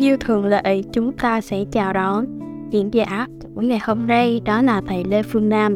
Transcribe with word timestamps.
Như 0.00 0.16
thường 0.16 0.46
lệ, 0.46 0.82
chúng 0.92 1.12
ta 1.12 1.40
sẽ 1.40 1.64
chào 1.72 1.92
đón 1.92 2.26
diễn 2.70 2.94
giả 2.94 3.26
của 3.54 3.60
ngày 3.60 3.78
hôm 3.82 4.06
nay 4.06 4.40
đó 4.44 4.62
là 4.62 4.82
thầy 4.88 5.04
Lê 5.04 5.22
Phương 5.22 5.48
Nam. 5.48 5.74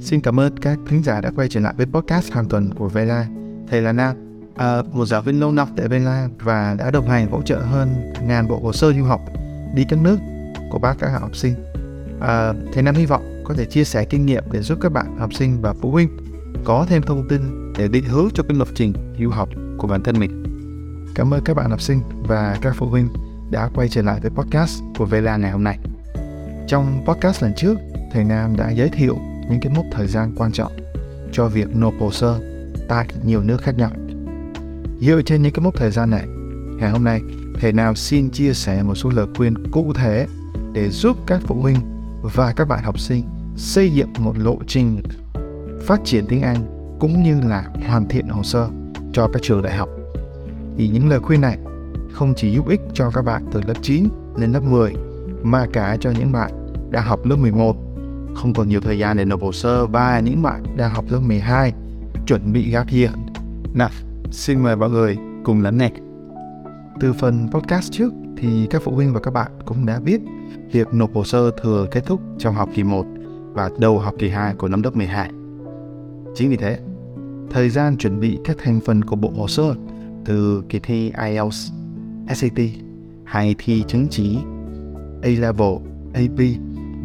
Xin 0.00 0.20
cảm 0.20 0.40
ơn 0.40 0.56
các 0.56 0.78
thính 0.86 1.02
giả 1.02 1.20
đã 1.20 1.30
quay 1.36 1.48
trở 1.48 1.60
lại 1.60 1.74
với 1.76 1.86
podcast 1.86 2.32
hàng 2.32 2.48
tuần 2.48 2.74
của 2.74 2.88
Vela. 2.88 3.26
Thầy 3.68 3.82
là 3.82 3.92
Nam, 3.92 4.16
à, 4.56 4.82
một 4.92 5.06
giáo 5.06 5.22
viên 5.22 5.40
lâu 5.40 5.52
năm 5.52 5.68
tại 5.76 5.88
Vela 5.88 6.28
và 6.38 6.76
đã 6.78 6.90
đồng 6.90 7.08
hành 7.08 7.30
hỗ 7.30 7.42
trợ 7.42 7.58
hơn 7.58 7.88
ngàn 8.26 8.48
bộ 8.48 8.60
hồ 8.62 8.72
sơ 8.72 8.92
du 8.92 9.04
học 9.04 9.20
đi 9.74 9.84
các 9.88 9.98
nước 10.02 10.18
của 10.70 10.78
bác 10.78 10.94
các 10.98 11.08
học 11.20 11.36
sinh. 11.36 11.54
À, 12.20 12.52
thầy 12.72 12.82
Nam 12.82 12.94
hy 12.94 13.06
vọng 13.06 13.42
có 13.44 13.54
thể 13.54 13.64
chia 13.64 13.84
sẻ 13.84 14.04
kinh 14.04 14.26
nghiệm 14.26 14.44
để 14.52 14.62
giúp 14.62 14.78
các 14.80 14.92
bạn 14.92 15.18
học 15.18 15.34
sinh 15.34 15.62
và 15.62 15.72
phụ 15.72 15.90
huynh 15.90 16.08
có 16.64 16.86
thêm 16.88 17.02
thông 17.02 17.28
tin 17.28 17.72
để 17.78 17.88
định 17.88 18.04
hướng 18.04 18.28
cho 18.34 18.42
cái 18.48 18.58
lập 18.58 18.68
trình 18.74 18.92
du 19.20 19.30
học 19.30 19.48
của 19.78 19.88
bản 19.88 20.02
thân 20.02 20.18
mình. 20.18 20.42
Cảm 21.14 21.34
ơn 21.34 21.44
các 21.44 21.56
bạn 21.56 21.70
học 21.70 21.80
sinh 21.80 22.00
và 22.28 22.58
các 22.62 22.74
phụ 22.76 22.86
huynh 22.86 23.08
đã 23.50 23.68
quay 23.74 23.88
trở 23.88 24.02
lại 24.02 24.20
với 24.20 24.30
podcast 24.30 24.82
của 24.98 25.04
Vela 25.04 25.36
ngày 25.36 25.50
hôm 25.50 25.64
nay. 25.64 25.78
Trong 26.68 27.04
podcast 27.06 27.42
lần 27.42 27.52
trước, 27.56 27.74
thầy 28.12 28.24
Nam 28.24 28.56
đã 28.56 28.70
giới 28.70 28.88
thiệu 28.88 29.18
những 29.50 29.60
cái 29.60 29.72
mốc 29.76 29.84
thời 29.92 30.06
gian 30.06 30.34
quan 30.36 30.52
trọng 30.52 30.72
cho 31.32 31.48
việc 31.48 31.76
nộp 31.76 31.94
hồ 32.00 32.10
sơ 32.10 32.40
tại 32.88 33.06
nhiều 33.24 33.42
nước 33.42 33.62
khác 33.62 33.74
nhau. 33.78 33.90
Dựa 35.00 35.22
trên 35.22 35.42
những 35.42 35.52
cái 35.52 35.64
mốc 35.64 35.74
thời 35.76 35.90
gian 35.90 36.10
này, 36.10 36.24
ngày 36.80 36.90
hôm 36.90 37.04
nay 37.04 37.20
thầy 37.60 37.72
Nam 37.72 37.96
xin 37.96 38.30
chia 38.30 38.52
sẻ 38.52 38.82
một 38.82 38.94
số 38.94 39.10
lời 39.10 39.26
khuyên 39.36 39.70
cụ 39.72 39.92
thể 39.94 40.26
để 40.72 40.90
giúp 40.90 41.16
các 41.26 41.40
phụ 41.46 41.54
huynh 41.54 41.76
và 42.22 42.52
các 42.52 42.68
bạn 42.68 42.84
học 42.84 42.98
sinh 42.98 43.24
xây 43.56 43.90
dựng 43.90 44.12
một 44.18 44.38
lộ 44.38 44.58
trình 44.66 45.02
phát 45.86 46.00
triển 46.04 46.26
tiếng 46.28 46.42
Anh 46.42 46.56
cũng 47.00 47.22
như 47.22 47.40
là 47.40 47.64
hoàn 47.88 48.08
thiện 48.08 48.28
hồ 48.28 48.42
sơ 48.42 48.68
cho 49.12 49.28
các 49.32 49.42
trường 49.42 49.62
đại 49.62 49.76
học. 49.76 49.88
Thì 50.78 50.88
những 50.88 51.08
lời 51.08 51.20
khuyên 51.20 51.40
này 51.40 51.58
không 52.16 52.34
chỉ 52.36 52.50
giúp 52.50 52.68
ích 52.68 52.80
cho 52.94 53.10
các 53.10 53.22
bạn 53.22 53.44
từ 53.52 53.60
lớp 53.66 53.74
9 53.82 54.08
lên 54.36 54.52
lớp 54.52 54.60
10 54.60 54.94
mà 55.42 55.66
cả 55.72 55.96
cho 56.00 56.10
những 56.10 56.32
bạn 56.32 56.50
đang 56.90 57.04
học 57.04 57.20
lớp 57.24 57.36
11 57.36 57.76
không 58.34 58.52
còn 58.54 58.68
nhiều 58.68 58.80
thời 58.80 58.98
gian 58.98 59.16
để 59.16 59.24
nộp 59.24 59.42
hồ 59.42 59.52
sơ 59.52 59.86
và 59.86 60.20
những 60.20 60.42
bạn 60.42 60.62
đang 60.76 60.94
học 60.94 61.04
lớp 61.08 61.20
12 61.26 61.72
chuẩn 62.26 62.52
bị 62.52 62.70
gap 62.70 62.86
year. 62.92 63.10
Nào, 63.74 63.88
xin 64.30 64.62
mời 64.62 64.76
mọi 64.76 64.90
người 64.90 65.16
cùng 65.44 65.62
lắng 65.62 65.78
nghe. 65.78 65.90
Từ 67.00 67.12
phần 67.12 67.48
podcast 67.50 67.92
trước 67.92 68.12
thì 68.36 68.66
các 68.70 68.82
phụ 68.84 68.92
huynh 68.92 69.12
và 69.14 69.20
các 69.20 69.30
bạn 69.30 69.52
cũng 69.64 69.86
đã 69.86 70.00
biết 70.00 70.20
việc 70.72 70.94
nộp 70.94 71.14
hồ 71.14 71.24
sơ 71.24 71.50
thường 71.50 71.88
kết 71.90 72.06
thúc 72.06 72.20
trong 72.38 72.54
học 72.54 72.68
kỳ 72.74 72.82
1 72.82 73.06
và 73.52 73.70
đầu 73.78 73.98
học 73.98 74.14
kỳ 74.18 74.28
2 74.28 74.54
của 74.54 74.68
năm 74.68 74.82
lớp 74.82 74.96
12. 74.96 75.30
Chính 76.34 76.50
vì 76.50 76.56
thế, 76.56 76.78
thời 77.50 77.70
gian 77.70 77.96
chuẩn 77.96 78.20
bị 78.20 78.38
các 78.44 78.56
thành 78.58 78.80
phần 78.86 79.04
của 79.04 79.16
bộ 79.16 79.32
hồ 79.36 79.48
sơ 79.48 79.74
từ 80.24 80.62
kỳ 80.68 80.78
thi 80.78 81.12
IELTS 81.24 81.72
SAT 82.34 82.58
hay 83.24 83.54
thi 83.58 83.84
chứng 83.88 84.06
chỉ 84.10 84.38
A-Level, 85.22 85.76
AP 86.14 86.38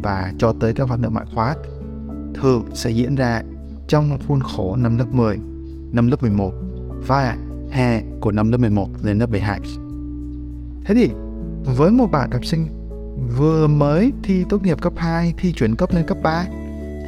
và 0.03 0.33
cho 0.37 0.53
tới 0.59 0.73
các 0.73 0.87
hoạt 0.87 0.99
động 0.99 1.13
ngoại 1.13 1.25
khóa 1.35 1.55
thường 2.33 2.65
sẽ 2.73 2.89
diễn 2.89 3.15
ra 3.15 3.41
trong 3.87 4.17
khuôn 4.27 4.39
khổ 4.39 4.75
năm 4.75 4.97
lớp 4.97 5.05
10, 5.11 5.37
năm 5.91 6.07
lớp 6.07 6.21
11 6.21 6.51
và 7.07 7.37
hè 7.71 8.01
của 8.21 8.31
năm 8.31 8.51
lớp 8.51 8.57
11 8.57 8.89
lên 9.03 9.19
lớp 9.19 9.29
12. 9.29 9.59
Thế 10.85 10.95
thì 10.95 11.09
với 11.77 11.91
một 11.91 12.11
bạn 12.11 12.31
học 12.31 12.45
sinh 12.45 12.67
vừa 13.37 13.67
mới 13.67 14.11
thi 14.23 14.45
tốt 14.49 14.63
nghiệp 14.63 14.81
cấp 14.81 14.93
2, 14.95 15.33
thi 15.37 15.53
chuyển 15.53 15.75
cấp 15.75 15.93
lên 15.93 16.05
cấp 16.07 16.17
3 16.23 16.45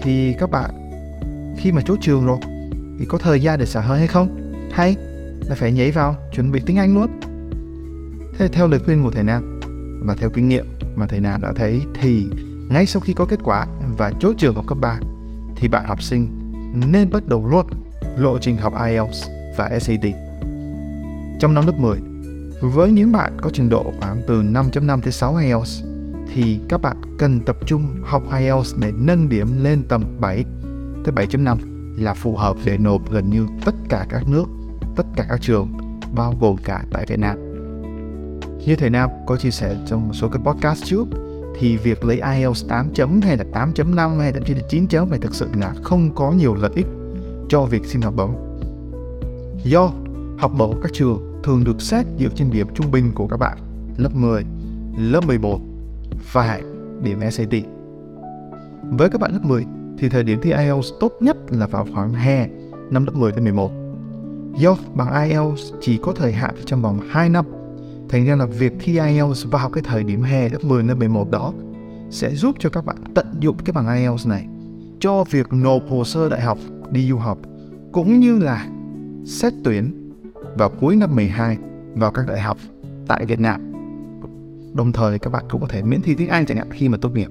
thì 0.01 0.33
các 0.39 0.51
bạn 0.51 0.69
khi 1.57 1.71
mà 1.71 1.81
chốt 1.81 1.97
trường 2.01 2.25
rồi 2.25 2.37
thì 2.99 3.05
có 3.05 3.17
thời 3.17 3.41
gian 3.41 3.59
để 3.59 3.65
xả 3.65 3.81
hơi 3.81 3.99
hay 3.99 4.07
không? 4.07 4.53
Hay 4.71 4.95
là 5.47 5.55
phải 5.55 5.71
nhảy 5.71 5.91
vào 5.91 6.15
chuẩn 6.33 6.51
bị 6.51 6.61
tiếng 6.65 6.77
Anh 6.77 6.95
luôn? 6.95 7.07
Thế 8.37 8.47
theo 8.47 8.67
lời 8.67 8.79
khuyên 8.85 9.03
của 9.03 9.11
thầy 9.11 9.23
Nam 9.23 9.59
và 10.05 10.15
theo 10.15 10.29
kinh 10.29 10.49
nghiệm 10.49 10.65
mà 10.95 11.07
thầy 11.07 11.19
Nam 11.19 11.41
đã 11.41 11.53
thấy 11.55 11.81
thì 12.01 12.27
ngay 12.69 12.85
sau 12.85 12.99
khi 12.99 13.13
có 13.13 13.25
kết 13.25 13.39
quả 13.43 13.67
và 13.97 14.11
chốt 14.19 14.35
trường 14.37 14.53
vào 14.53 14.63
cấp 14.67 14.77
3 14.81 14.99
thì 15.55 15.67
bạn 15.67 15.85
học 15.85 16.01
sinh 16.01 16.27
nên 16.91 17.09
bắt 17.09 17.27
đầu 17.27 17.47
luôn 17.47 17.65
lộ 18.17 18.37
trình 18.39 18.57
học 18.57 18.73
IELTS 18.85 19.27
và 19.57 19.79
SAT. 19.79 20.05
Trong 21.39 21.53
năm 21.53 21.65
lớp 21.65 21.73
10, 21.77 21.97
với 22.61 22.91
những 22.91 23.11
bạn 23.11 23.37
có 23.41 23.49
trình 23.53 23.69
độ 23.69 23.93
khoảng 23.99 24.21
từ 24.27 24.41
5.5 24.41 25.01
tới 25.01 25.11
6 25.11 25.35
IELTS 25.35 25.83
thì 26.33 26.59
các 26.69 26.81
bạn 26.81 26.97
cần 27.17 27.39
tập 27.39 27.57
trung 27.65 27.95
học 28.03 28.23
IELTS 28.37 28.75
để 28.79 28.91
nâng 28.95 29.29
điểm 29.29 29.63
lên 29.63 29.83
tầm 29.83 30.03
7 30.19 30.45
tới 31.03 31.27
7.5 31.27 31.57
là 31.97 32.13
phù 32.13 32.35
hợp 32.35 32.57
để 32.65 32.77
nộp 32.77 33.11
gần 33.11 33.29
như 33.29 33.47
tất 33.65 33.75
cả 33.89 34.05
các 34.09 34.27
nước, 34.27 34.45
tất 34.95 35.05
cả 35.15 35.25
các 35.29 35.41
trường, 35.41 35.71
bao 36.15 36.37
gồm 36.39 36.57
cả 36.57 36.83
tại 36.91 37.05
Việt 37.07 37.19
Nam. 37.19 37.52
Như 38.65 38.75
thầy 38.75 38.89
Nam 38.89 39.09
có 39.25 39.37
chia 39.37 39.51
sẻ 39.51 39.75
trong 39.85 40.07
một 40.07 40.13
số 40.13 40.29
cái 40.29 40.41
podcast 40.45 40.83
trước 40.85 41.05
thì 41.59 41.77
việc 41.77 42.05
lấy 42.05 42.21
IELTS 42.35 42.67
8 42.67 42.89
chấm 42.93 43.21
hay 43.21 43.37
là 43.37 43.43
8.5 43.53 44.19
hay 44.19 44.31
thậm 44.31 44.43
chí 44.43 44.53
là 44.53 44.61
9 44.69 44.87
chấm 44.87 45.09
này 45.09 45.19
thực 45.19 45.35
sự 45.35 45.47
là 45.59 45.73
không 45.83 46.15
có 46.15 46.31
nhiều 46.31 46.55
lợi 46.55 46.71
ích 46.75 46.85
cho 47.49 47.65
việc 47.65 47.85
xin 47.85 48.01
học 48.01 48.13
bổng. 48.17 48.59
Do 49.63 49.91
học 50.37 50.51
bổng 50.57 50.79
các 50.81 50.93
trường 50.93 51.41
thường 51.43 51.63
được 51.63 51.81
xét 51.81 52.05
dựa 52.19 52.29
trên 52.35 52.51
điểm 52.51 52.67
trung 52.73 52.91
bình 52.91 53.11
của 53.15 53.27
các 53.27 53.37
bạn 53.37 53.57
lớp 53.97 54.15
10, 54.15 54.43
lớp 54.97 55.25
11 55.27 55.59
và 56.31 56.61
điểm 57.03 57.31
SAT. 57.31 57.53
Với 58.91 59.09
các 59.09 59.21
bạn 59.21 59.31
lớp 59.31 59.43
10 59.43 59.65
thì 59.97 60.09
thời 60.09 60.23
điểm 60.23 60.39
thi 60.41 60.51
IELTS 60.51 60.87
tốt 60.99 61.13
nhất 61.19 61.37
là 61.49 61.67
vào 61.67 61.87
khoảng 61.93 62.13
hè 62.13 62.47
năm 62.89 63.05
lớp 63.05 63.15
10 63.15 63.31
đến 63.31 63.43
11. 63.43 63.71
Do 64.57 64.77
bằng 64.93 65.29
IELTS 65.29 65.73
chỉ 65.81 65.97
có 65.97 66.13
thời 66.15 66.31
hạn 66.31 66.55
trong 66.65 66.81
vòng 66.81 66.99
2 67.09 67.29
năm 67.29 67.45
Thành 68.13 68.25
ra 68.25 68.35
là 68.35 68.45
việc 68.45 68.73
thi 68.79 68.99
IELTS 68.99 69.45
vào 69.45 69.69
cái 69.69 69.83
thời 69.87 70.03
điểm 70.03 70.21
hè 70.21 70.49
lớp 70.49 70.63
10 70.63 70.83
lên 70.83 70.99
11 70.99 71.31
đó 71.31 71.53
sẽ 72.09 72.35
giúp 72.35 72.55
cho 72.59 72.69
các 72.69 72.85
bạn 72.85 72.97
tận 73.15 73.25
dụng 73.39 73.57
cái 73.65 73.73
bằng 73.73 73.95
IELTS 73.97 74.27
này, 74.27 74.47
cho 74.99 75.23
việc 75.23 75.53
nộp 75.53 75.83
hồ 75.89 76.03
sơ 76.03 76.29
đại 76.29 76.41
học 76.41 76.57
đi 76.91 77.09
du 77.09 77.17
học, 77.17 77.37
cũng 77.91 78.19
như 78.19 78.39
là 78.39 78.67
xét 79.25 79.53
tuyển 79.63 80.11
vào 80.55 80.69
cuối 80.69 80.95
năm 80.95 81.15
12 81.15 81.57
vào 81.95 82.11
các 82.11 82.27
đại 82.27 82.41
học 82.41 82.57
tại 83.07 83.25
Việt 83.25 83.39
Nam. 83.39 83.71
Đồng 84.73 84.91
thời 84.91 85.19
các 85.19 85.29
bạn 85.29 85.45
cũng 85.49 85.61
có 85.61 85.67
thể 85.67 85.83
miễn 85.83 86.01
thi 86.01 86.15
tiếng 86.15 86.29
Anh 86.29 86.45
chẳng 86.45 86.57
hạn 86.57 86.67
khi 86.71 86.89
mà 86.89 86.97
tốt 87.01 87.09
nghiệp. 87.09 87.29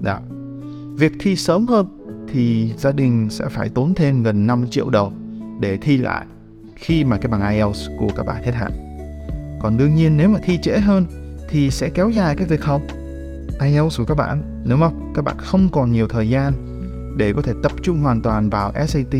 Đó. 0.00 0.18
Việc 0.96 1.12
thi 1.20 1.36
sớm 1.36 1.66
hơn 1.66 1.86
thì 2.32 2.72
gia 2.76 2.92
đình 2.92 3.30
sẽ 3.30 3.44
phải 3.50 3.68
tốn 3.68 3.94
thêm 3.94 4.22
gần 4.22 4.46
5 4.46 4.66
triệu 4.70 4.90
đồng 4.90 5.40
để 5.60 5.76
thi 5.76 5.96
lại 5.96 6.26
khi 6.74 7.04
mà 7.04 7.16
cái 7.16 7.32
bằng 7.32 7.50
IELTS 7.50 7.88
của 7.98 8.08
các 8.16 8.26
bạn 8.26 8.42
hết 8.42 8.54
hạn. 8.54 8.89
Còn 9.60 9.76
đương 9.76 9.94
nhiên 9.94 10.16
nếu 10.16 10.28
mà 10.28 10.38
thi 10.42 10.58
trễ 10.62 10.78
hơn 10.78 11.06
thì 11.48 11.70
sẽ 11.70 11.88
kéo 11.88 12.10
dài 12.10 12.36
cái 12.36 12.46
việc 12.46 12.64
học 12.64 12.82
IELTS 13.60 13.98
của 13.98 14.04
các 14.04 14.14
bạn, 14.14 14.62
nếu 14.64 14.76
mà 14.76 14.90
Các 15.14 15.24
bạn 15.24 15.36
không 15.38 15.68
còn 15.72 15.92
nhiều 15.92 16.08
thời 16.08 16.28
gian 16.28 16.52
để 17.16 17.32
có 17.32 17.42
thể 17.42 17.52
tập 17.62 17.72
trung 17.82 18.00
hoàn 18.00 18.22
toàn 18.22 18.50
vào 18.50 18.72
SAT 18.88 19.14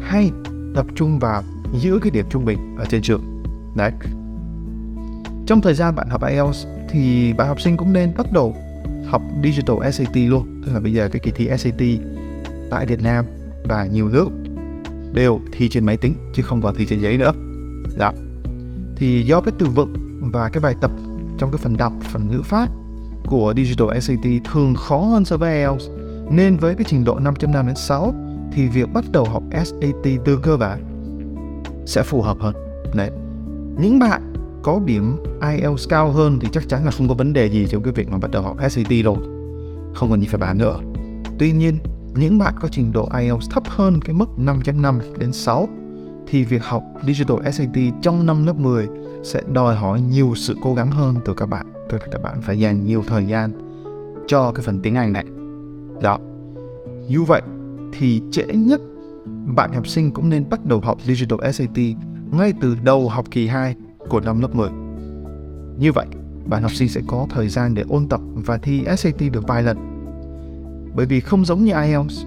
hay 0.00 0.30
tập 0.74 0.86
trung 0.94 1.18
vào 1.18 1.42
giữ 1.80 1.98
cái 2.02 2.10
điểm 2.10 2.26
trung 2.30 2.44
bình 2.44 2.76
ở 2.78 2.84
trên 2.84 3.02
trường. 3.02 3.42
Đấy. 3.76 3.92
Trong 5.46 5.60
thời 5.60 5.74
gian 5.74 5.94
bạn 5.94 6.08
học 6.10 6.24
IELTS 6.24 6.66
thì 6.90 7.32
bạn 7.32 7.48
học 7.48 7.60
sinh 7.60 7.76
cũng 7.76 7.92
nên 7.92 8.12
bắt 8.16 8.32
đầu 8.32 8.56
học 9.06 9.22
Digital 9.42 9.90
SAT 9.90 10.16
luôn. 10.16 10.62
Tức 10.66 10.72
là 10.74 10.80
bây 10.80 10.92
giờ 10.92 11.08
cái 11.12 11.20
kỳ 11.20 11.30
thi 11.30 11.48
SAT 11.58 11.82
tại 12.70 12.86
Việt 12.86 13.02
Nam 13.02 13.24
và 13.64 13.86
nhiều 13.86 14.08
nước 14.08 14.28
đều 15.12 15.40
thi 15.52 15.68
trên 15.68 15.86
máy 15.86 15.96
tính 15.96 16.14
chứ 16.34 16.42
không 16.42 16.62
còn 16.62 16.74
thi 16.74 16.86
trên 16.86 17.00
giấy 17.00 17.18
nữa. 17.18 17.32
Đó 17.98 18.12
thì 18.96 19.22
do 19.22 19.40
cái 19.40 19.52
từ 19.58 19.66
vựng 19.66 20.20
và 20.32 20.48
cái 20.48 20.60
bài 20.60 20.74
tập 20.80 20.90
trong 21.38 21.50
cái 21.50 21.58
phần 21.58 21.76
đọc 21.76 21.92
phần 22.02 22.28
ngữ 22.30 22.42
pháp 22.44 22.68
của 23.26 23.54
Digital 23.56 24.00
SAT 24.00 24.26
thường 24.52 24.74
khó 24.74 24.98
hơn 24.98 25.24
so 25.24 25.36
với 25.36 25.54
IELTS 25.54 25.88
nên 26.30 26.56
với 26.56 26.74
cái 26.74 26.84
trình 26.88 27.04
độ 27.04 27.18
5.5 27.18 27.66
đến 27.66 27.76
6 27.76 28.14
thì 28.52 28.68
việc 28.68 28.92
bắt 28.92 29.04
đầu 29.12 29.24
học 29.24 29.42
SAT 29.64 30.04
từ 30.24 30.38
cơ 30.42 30.56
bản 30.56 30.82
sẽ 31.86 32.02
phù 32.02 32.22
hợp 32.22 32.36
hơn. 32.40 32.54
Đấy. 32.94 33.10
Những 33.78 33.98
bạn 33.98 34.32
có 34.62 34.80
điểm 34.84 35.16
IELTS 35.50 35.88
cao 35.88 36.10
hơn 36.10 36.38
thì 36.40 36.48
chắc 36.52 36.68
chắn 36.68 36.84
là 36.84 36.90
không 36.90 37.08
có 37.08 37.14
vấn 37.14 37.32
đề 37.32 37.46
gì 37.46 37.66
trong 37.66 37.82
cái 37.82 37.92
việc 37.92 38.08
mà 38.08 38.18
bắt 38.18 38.30
đầu 38.30 38.42
học 38.42 38.56
SAT 38.70 38.92
đâu. 39.04 39.18
Không 39.94 40.10
còn 40.10 40.20
gì 40.20 40.26
phải 40.26 40.38
bàn 40.38 40.58
nữa. 40.58 40.78
Tuy 41.38 41.52
nhiên, 41.52 41.78
những 42.14 42.38
bạn 42.38 42.54
có 42.60 42.68
trình 42.68 42.92
độ 42.92 43.08
IELTS 43.18 43.50
thấp 43.50 43.62
hơn 43.66 44.00
cái 44.00 44.14
mức 44.14 44.28
5.5 44.38 45.00
đến 45.18 45.32
6 45.32 45.68
thì 46.26 46.44
việc 46.44 46.64
học 46.64 46.82
Digital 47.06 47.50
SAT 47.50 47.76
trong 48.02 48.26
năm 48.26 48.46
lớp 48.46 48.56
10 48.56 48.88
sẽ 49.22 49.42
đòi 49.52 49.76
hỏi 49.76 50.00
nhiều 50.00 50.32
sự 50.36 50.56
cố 50.62 50.74
gắng 50.74 50.90
hơn 50.90 51.16
từ 51.24 51.34
các 51.34 51.46
bạn. 51.46 51.66
tức 51.88 51.98
là 52.00 52.06
các 52.10 52.22
bạn 52.22 52.42
phải 52.42 52.58
dành 52.58 52.84
nhiều 52.84 53.04
thời 53.06 53.26
gian 53.26 53.50
cho 54.26 54.52
cái 54.52 54.64
phần 54.64 54.80
tiếng 54.82 54.94
Anh 54.94 55.12
này 55.12 55.24
đó 56.02 56.18
như 57.08 57.22
vậy 57.22 57.42
thì 57.92 58.22
trễ 58.30 58.44
nhất 58.46 58.80
bạn 59.56 59.72
học 59.72 59.86
sinh 59.86 60.10
cũng 60.10 60.28
nên 60.28 60.48
bắt 60.48 60.64
đầu 60.64 60.80
học 60.80 60.98
Digital 61.04 61.52
SAT 61.52 61.78
ngay 62.30 62.52
từ 62.60 62.76
đầu 62.84 63.08
học 63.08 63.24
kỳ 63.30 63.46
2 63.46 63.74
của 64.08 64.20
năm 64.20 64.40
lớp 64.40 64.54
10. 64.54 64.70
Như 65.78 65.92
vậy, 65.92 66.06
bạn 66.46 66.62
học 66.62 66.72
sinh 66.74 66.88
sẽ 66.88 67.00
có 67.06 67.26
thời 67.30 67.48
gian 67.48 67.74
để 67.74 67.84
ôn 67.88 68.08
tập 68.08 68.20
và 68.34 68.58
thi 68.58 68.84
SAT 68.96 69.20
được 69.32 69.48
vài 69.48 69.62
lần. 69.62 69.76
Bởi 70.94 71.06
vì 71.06 71.20
không 71.20 71.44
giống 71.44 71.64
như 71.64 71.72
IELTS, 71.72 72.24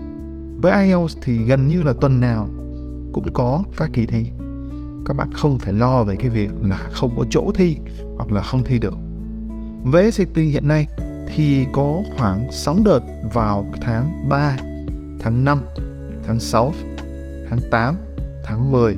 với 0.62 0.86
IELTS 0.86 1.18
thì 1.22 1.38
gần 1.38 1.68
như 1.68 1.84
là 1.84 1.94
tuần 1.94 2.20
nào 2.20 2.48
cũng 3.14 3.34
có 3.34 3.64
các 3.78 3.90
kỳ 3.94 4.06
thi. 4.06 4.26
Các 5.06 5.14
bạn 5.18 5.32
không 5.34 5.60
phải 5.60 5.74
lo 5.74 6.04
về 6.04 6.16
cái 6.16 6.30
việc 6.30 6.50
là 6.62 6.78
không 6.92 7.14
có 7.18 7.26
chỗ 7.30 7.52
thi 7.56 7.78
hoặc 8.18 8.32
là 8.32 8.42
không 8.42 8.64
thi 8.64 8.80
được. 8.80 8.94
Với 9.84 10.12
SAT 10.12 10.36
hiện 10.36 10.68
nay 10.68 10.88
thì 11.36 11.66
có 11.74 12.02
khoảng 12.18 12.52
6 12.52 12.76
đợt 12.86 13.00
vào 13.34 13.66
tháng 13.82 14.30
3, 14.30 14.58
tháng 15.20 15.46
5, 15.46 15.62
tháng 16.28 16.40
6, 16.40 16.74
tháng 17.50 17.60
8, 17.72 17.96
tháng 18.44 18.72
10 18.72 18.96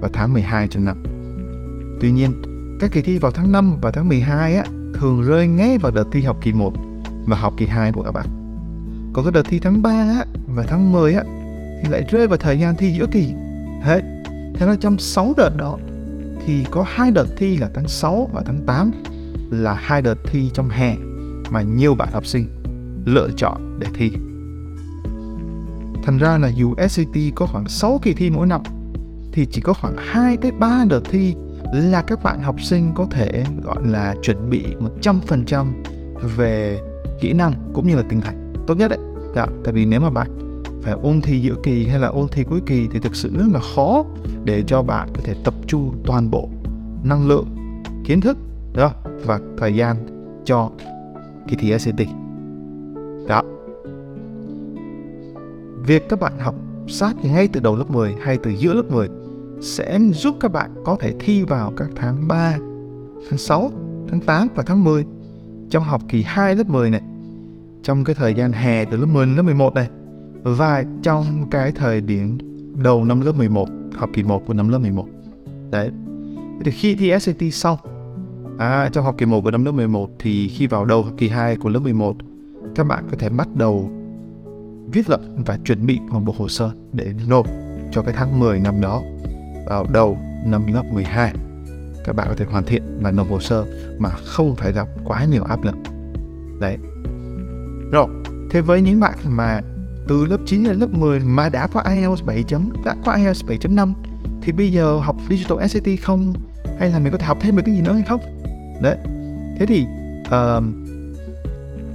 và 0.00 0.08
tháng 0.12 0.32
12 0.32 0.68
trong 0.68 0.84
năm. 0.84 1.02
Tuy 2.00 2.12
nhiên, 2.12 2.42
các 2.80 2.90
kỳ 2.92 3.02
thi 3.02 3.18
vào 3.18 3.32
tháng 3.32 3.52
5 3.52 3.78
và 3.82 3.90
tháng 3.90 4.08
12 4.08 4.56
á, 4.56 4.64
thường 4.94 5.22
rơi 5.22 5.46
ngay 5.46 5.78
vào 5.78 5.92
đợt 5.92 6.04
thi 6.12 6.22
học 6.22 6.36
kỳ 6.42 6.52
1 6.52 6.72
và 7.26 7.36
học 7.36 7.54
kỳ 7.56 7.66
2 7.66 7.92
của 7.92 8.02
các 8.02 8.12
bạn. 8.12 8.26
Còn 9.12 9.24
các 9.24 9.34
đợt 9.34 9.42
thi 9.48 9.58
tháng 9.58 9.82
3 9.82 9.90
á, 9.90 10.24
và 10.46 10.64
tháng 10.68 10.92
10 10.92 11.14
á, 11.14 11.22
thì 11.82 11.88
lại 11.88 12.04
rơi 12.10 12.26
vào 12.26 12.36
thời 12.36 12.58
gian 12.58 12.76
thi 12.76 12.92
giữa 12.92 13.06
kỳ. 13.12 13.34
Hết. 13.82 14.00
Thế 14.54 14.66
nên 14.66 14.80
trong 14.80 14.98
6 14.98 15.34
đợt 15.36 15.56
đó 15.56 15.78
thì 16.46 16.64
có 16.70 16.84
hai 16.88 17.10
đợt 17.10 17.26
thi 17.36 17.56
là 17.56 17.70
tháng 17.74 17.88
6 17.88 18.30
và 18.32 18.42
tháng 18.46 18.60
8 18.66 18.90
là 19.50 19.74
hai 19.74 20.02
đợt 20.02 20.18
thi 20.24 20.50
trong 20.54 20.68
hè 20.68 20.96
mà 21.50 21.62
nhiều 21.62 21.94
bạn 21.94 22.08
học 22.12 22.26
sinh 22.26 22.48
lựa 23.04 23.28
chọn 23.36 23.78
để 23.78 23.86
thi. 23.94 24.10
Thành 26.04 26.18
ra 26.18 26.38
là 26.38 26.48
dù 26.48 26.74
SAT 26.88 27.16
có 27.34 27.46
khoảng 27.46 27.68
6 27.68 27.98
kỳ 28.02 28.14
thi 28.14 28.30
mỗi 28.30 28.46
năm 28.46 28.62
thì 29.32 29.46
chỉ 29.50 29.60
có 29.60 29.72
khoảng 29.72 29.96
2 29.98 30.36
tới 30.36 30.50
3 30.50 30.84
đợt 30.88 31.00
thi 31.10 31.34
là 31.72 32.02
các 32.02 32.22
bạn 32.22 32.42
học 32.42 32.60
sinh 32.62 32.92
có 32.94 33.06
thể 33.10 33.44
gọi 33.62 33.76
là 33.86 34.14
chuẩn 34.22 34.50
bị 34.50 34.64
100% 35.02 35.66
về 36.36 36.80
kỹ 37.20 37.32
năng 37.32 37.52
cũng 37.74 37.88
như 37.88 37.96
là 37.96 38.02
tinh 38.08 38.20
thần 38.20 38.52
tốt 38.66 38.74
nhất 38.74 38.88
đấy. 38.88 38.98
Dạ, 39.34 39.46
tại 39.64 39.72
vì 39.72 39.84
nếu 39.84 40.00
mà 40.00 40.10
bạn 40.10 40.45
và 40.86 40.92
ôn 40.92 41.20
thi 41.20 41.40
giữa 41.40 41.54
kỳ 41.62 41.86
hay 41.86 41.98
là 41.98 42.08
ôn 42.08 42.28
thi 42.28 42.44
cuối 42.44 42.60
kỳ 42.66 42.88
thì 42.92 42.98
thực 42.98 43.16
sự 43.16 43.30
rất 43.36 43.46
là 43.52 43.60
khó 43.74 44.04
để 44.44 44.62
cho 44.66 44.82
bạn 44.82 45.08
có 45.14 45.20
thể 45.24 45.34
tập 45.44 45.54
trung 45.66 46.02
toàn 46.06 46.30
bộ 46.30 46.48
năng 47.04 47.28
lượng, 47.28 47.46
kiến 48.04 48.20
thức 48.20 48.38
đó 48.74 48.90
và 49.24 49.40
thời 49.58 49.74
gian 49.74 49.96
cho 50.44 50.70
kỳ 51.48 51.56
thi 51.56 51.78
SAT. 51.78 52.00
Đó. 53.28 53.42
Việc 55.86 56.08
các 56.08 56.20
bạn 56.20 56.32
học 56.38 56.54
sát 56.88 57.16
ngay 57.24 57.48
từ 57.48 57.60
đầu 57.60 57.76
lớp 57.76 57.90
10 57.90 58.14
hay 58.22 58.38
từ 58.42 58.50
giữa 58.50 58.74
lớp 58.74 58.90
10 58.90 59.08
sẽ 59.60 59.98
giúp 60.12 60.36
các 60.40 60.52
bạn 60.52 60.70
có 60.84 60.96
thể 61.00 61.14
thi 61.20 61.42
vào 61.42 61.72
các 61.76 61.88
tháng 61.96 62.28
3, 62.28 62.56
tháng 63.30 63.38
6, 63.38 63.70
tháng 64.08 64.20
8 64.20 64.48
và 64.54 64.62
tháng 64.66 64.84
10 64.84 65.04
trong 65.70 65.84
học 65.84 66.02
kỳ 66.08 66.22
2 66.22 66.54
lớp 66.54 66.68
10 66.68 66.90
này. 66.90 67.02
Trong 67.82 68.04
cái 68.04 68.14
thời 68.14 68.34
gian 68.34 68.52
hè 68.52 68.84
từ 68.84 68.96
lớp 68.96 69.06
10 69.06 69.26
đến 69.26 69.36
lớp 69.36 69.42
11 69.42 69.74
này 69.74 69.88
và 70.42 70.84
trong 71.02 71.50
cái 71.50 71.72
thời 71.72 72.00
điểm 72.00 72.38
đầu 72.82 73.04
năm 73.04 73.20
lớp 73.20 73.32
11, 73.32 73.68
học 73.94 74.10
kỳ 74.12 74.22
1 74.22 74.42
của 74.46 74.54
năm 74.54 74.68
lớp 74.68 74.78
11. 74.78 75.06
Đấy. 75.70 75.90
Thì 76.64 76.70
khi 76.70 76.94
thi 76.94 77.12
SAT 77.20 77.42
xong, 77.52 77.78
à, 78.58 78.88
trong 78.92 79.04
học 79.04 79.14
kỳ 79.18 79.26
1 79.26 79.40
của 79.40 79.50
năm 79.50 79.64
lớp 79.64 79.72
11 79.72 80.10
thì 80.18 80.48
khi 80.48 80.66
vào 80.66 80.84
đầu 80.84 81.02
học 81.02 81.14
kỳ 81.18 81.28
2 81.28 81.56
của 81.56 81.68
lớp 81.68 81.80
11, 81.80 82.16
các 82.74 82.84
bạn 82.84 83.04
có 83.10 83.16
thể 83.18 83.28
bắt 83.28 83.48
đầu 83.54 83.90
viết 84.92 85.10
luận 85.10 85.42
và 85.46 85.58
chuẩn 85.64 85.86
bị 85.86 85.98
một 86.10 86.20
bộ 86.24 86.34
hồ 86.38 86.48
sơ 86.48 86.70
để 86.92 87.12
nộp 87.28 87.46
cho 87.92 88.02
cái 88.02 88.14
tháng 88.16 88.40
10 88.40 88.60
năm 88.60 88.80
đó 88.80 89.02
vào 89.66 89.86
đầu 89.92 90.18
năm 90.46 90.72
lớp 90.72 90.82
12 90.92 91.32
các 92.04 92.16
bạn 92.16 92.26
có 92.28 92.34
thể 92.36 92.44
hoàn 92.44 92.64
thiện 92.64 92.82
và 93.00 93.10
nộp 93.10 93.30
hồ 93.30 93.40
sơ 93.40 93.66
mà 93.98 94.08
không 94.10 94.54
phải 94.56 94.72
gặp 94.72 94.88
quá 95.04 95.24
nhiều 95.24 95.44
áp 95.44 95.64
lực 95.64 95.74
đấy 96.60 96.76
rồi 97.92 98.06
thế 98.50 98.60
với 98.60 98.82
những 98.82 99.00
bạn 99.00 99.18
mà 99.28 99.60
từ 100.08 100.24
lớp 100.26 100.38
9 100.46 100.64
đến 100.64 100.78
lớp 100.78 100.90
10 100.90 101.20
mà 101.20 101.48
đã 101.48 101.66
có 101.66 101.80
IELTS 101.80 102.24
7 102.24 102.42
chấm 102.42 102.72
đã 102.84 102.96
có 103.04 103.12
IELTS 103.12 103.44
7.5 103.44 103.92
thì 104.42 104.52
bây 104.52 104.72
giờ 104.72 104.98
học 104.98 105.16
Digital 105.28 105.66
SAT 105.66 105.84
không? 106.02 106.32
Hay 106.78 106.90
là 106.90 106.98
mình 106.98 107.12
có 107.12 107.18
thể 107.18 107.26
học 107.26 107.38
thêm 107.40 107.56
được 107.56 107.62
cái 107.66 107.74
gì 107.74 107.82
nữa 107.82 107.92
hay 107.92 108.02
không? 108.02 108.20
Đấy. 108.82 108.96
Thế 109.58 109.66
thì 109.66 109.86
uh, 110.20 110.64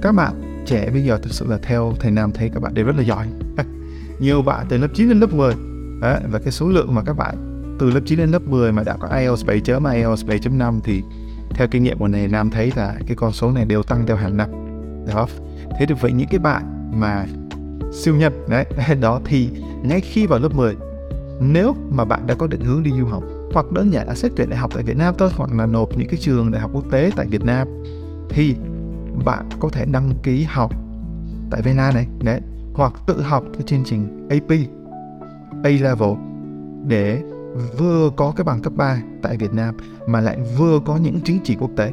các 0.02 0.12
bạn 0.12 0.62
trẻ 0.66 0.90
bây 0.90 1.04
giờ 1.04 1.18
thực 1.22 1.32
sự 1.32 1.46
là 1.48 1.58
theo 1.62 1.94
thầy 2.00 2.10
Nam 2.10 2.32
thấy 2.32 2.50
các 2.54 2.62
bạn 2.62 2.74
đều 2.74 2.86
rất 2.86 2.96
là 2.96 3.02
giỏi. 3.02 3.26
Nhiều 4.20 4.42
bạn 4.42 4.66
từ 4.68 4.78
lớp 4.78 4.88
9 4.94 5.08
đến 5.08 5.20
lớp 5.20 5.32
10 5.32 5.54
đấy, 6.00 6.20
và 6.30 6.38
cái 6.38 6.52
số 6.52 6.68
lượng 6.68 6.94
mà 6.94 7.02
các 7.06 7.16
bạn 7.16 7.34
từ 7.78 7.90
lớp 7.90 8.00
9 8.06 8.18
đến 8.18 8.30
lớp 8.30 8.42
10 8.42 8.72
mà 8.72 8.82
đã 8.82 8.96
có 9.00 9.08
IELTS 9.08 9.46
7 9.46 9.60
chấm 9.60 9.84
IELTS 9.84 10.24
7.5 10.24 10.80
thì 10.84 11.02
theo 11.50 11.68
kinh 11.70 11.82
nghiệm 11.82 11.98
của 11.98 12.08
này 12.08 12.28
Nam 12.28 12.50
thấy 12.50 12.72
là 12.76 12.94
cái 13.06 13.16
con 13.16 13.32
số 13.32 13.50
này 13.50 13.64
đều 13.64 13.82
tăng 13.82 14.06
theo 14.06 14.16
hàng 14.16 14.36
năm. 14.36 14.50
Đó. 15.06 15.26
Thế 15.78 15.86
thì 15.86 15.94
vậy 16.00 16.12
những 16.12 16.28
cái 16.30 16.38
bạn 16.38 16.90
mà 17.00 17.26
siêu 17.92 18.16
nhân 18.16 18.46
đấy 18.48 18.66
đó 19.00 19.20
thì 19.24 19.48
ngay 19.82 20.00
khi 20.00 20.26
vào 20.26 20.38
lớp 20.38 20.54
10 20.54 20.76
nếu 21.40 21.74
mà 21.90 22.04
bạn 22.04 22.26
đã 22.26 22.34
có 22.34 22.46
định 22.46 22.60
hướng 22.60 22.82
đi 22.82 22.90
du 22.98 23.06
học 23.06 23.22
hoặc 23.52 23.72
đơn 23.72 23.92
giản 23.92 24.08
là 24.08 24.14
xét 24.14 24.32
tuyển 24.36 24.50
đại 24.50 24.58
học 24.58 24.70
tại 24.74 24.82
Việt 24.82 24.96
Nam 24.96 25.14
thôi 25.18 25.30
hoặc 25.36 25.50
là 25.52 25.66
nộp 25.66 25.98
những 25.98 26.08
cái 26.08 26.20
trường 26.20 26.50
đại 26.50 26.60
học 26.60 26.70
quốc 26.74 26.84
tế 26.90 27.10
tại 27.16 27.26
Việt 27.26 27.44
Nam 27.44 27.68
thì 28.28 28.54
bạn 29.24 29.48
có 29.60 29.68
thể 29.68 29.84
đăng 29.84 30.10
ký 30.22 30.42
học 30.42 30.72
tại 31.50 31.62
Vena 31.62 31.90
này 31.92 32.06
đấy 32.24 32.40
hoặc 32.74 32.92
tự 33.06 33.22
học 33.22 33.44
cái 33.52 33.62
chương 33.62 33.84
trình 33.84 34.28
AP 34.30 34.58
A 35.64 35.70
level 35.70 36.12
để 36.86 37.22
vừa 37.78 38.10
có 38.16 38.32
cái 38.36 38.44
bằng 38.44 38.62
cấp 38.62 38.72
3 38.76 39.02
tại 39.22 39.36
Việt 39.36 39.52
Nam 39.52 39.76
mà 40.06 40.20
lại 40.20 40.38
vừa 40.58 40.80
có 40.84 40.96
những 40.96 41.20
chứng 41.20 41.38
chỉ 41.44 41.56
quốc 41.60 41.70
tế. 41.76 41.92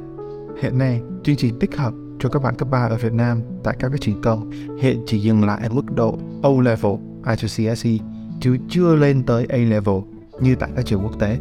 Hiện 0.61 0.77
nay, 0.77 1.01
chương 1.23 1.35
trình 1.35 1.59
tích 1.59 1.77
hợp 1.77 1.93
cho 2.19 2.29
các 2.29 2.43
bạn 2.43 2.55
cấp 2.55 2.67
3 2.71 2.79
ở 2.79 2.95
Việt 2.95 3.13
Nam 3.13 3.41
tại 3.63 3.75
các 3.79 3.89
cái 3.89 3.97
trường 4.01 4.21
công 4.21 4.51
hiện 4.79 5.03
chỉ 5.07 5.19
dừng 5.19 5.43
lại 5.43 5.59
ở 5.63 5.69
mức 5.69 5.95
độ 5.95 6.17
O 6.41 6.49
level 6.61 6.93
IGCSE 7.27 8.05
chứ 8.39 8.57
chưa 8.69 8.95
lên 8.95 9.23
tới 9.23 9.45
A 9.49 9.57
level 9.57 9.95
như 10.41 10.55
tại 10.55 10.69
các 10.75 10.85
trường 10.85 11.03
quốc 11.03 11.19
tế. 11.19 11.37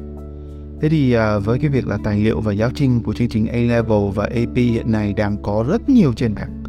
Thế 0.81 0.89
thì 0.89 1.13
à, 1.13 1.39
với 1.39 1.59
cái 1.59 1.71
việc 1.71 1.87
là 1.87 1.99
tài 2.05 2.21
liệu 2.21 2.41
và 2.41 2.52
giáo 2.52 2.71
trình 2.75 3.02
của 3.02 3.14
chương 3.14 3.29
trình 3.29 3.47
A 3.47 3.59
level 3.59 4.11
và 4.14 4.25
AP 4.25 4.57
hiện 4.57 4.93
nay 4.93 5.12
đang 5.12 5.43
có 5.43 5.64
rất 5.69 5.88
nhiều 5.88 6.12
trên 6.12 6.35
mạng. 6.35 6.62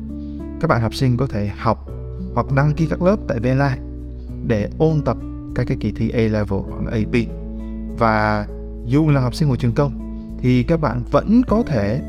Các 0.62 0.68
bạn 0.68 0.82
học 0.82 0.96
sinh 0.96 1.18
có 1.18 1.28
thể 1.28 1.48
học 1.58 1.90
hoặc 2.34 2.52
đăng 2.56 2.74
ký 2.74 2.88
các 2.90 3.02
lớp 3.02 3.16
tại 3.28 3.40
VLA 3.40 3.78
để 4.48 4.70
ôn 4.78 5.02
tập 5.06 5.18
các 5.56 5.68
cái 5.68 5.78
kỳ 5.80 5.92
thi 5.92 6.10
A 6.10 6.20
level 6.20 6.60
hoặc 6.70 6.92
AP 6.92 7.16
và 7.98 8.48
dù 8.86 9.10
là 9.10 9.22
học 9.22 9.36
sinh 9.36 9.50
của 9.50 9.56
trường 9.56 9.74
công 9.74 9.92
thì 10.42 10.64
các 10.64 10.82
bạn 10.82 11.04
vẫn 11.12 11.42
có 11.48 11.64
thể 11.68 12.02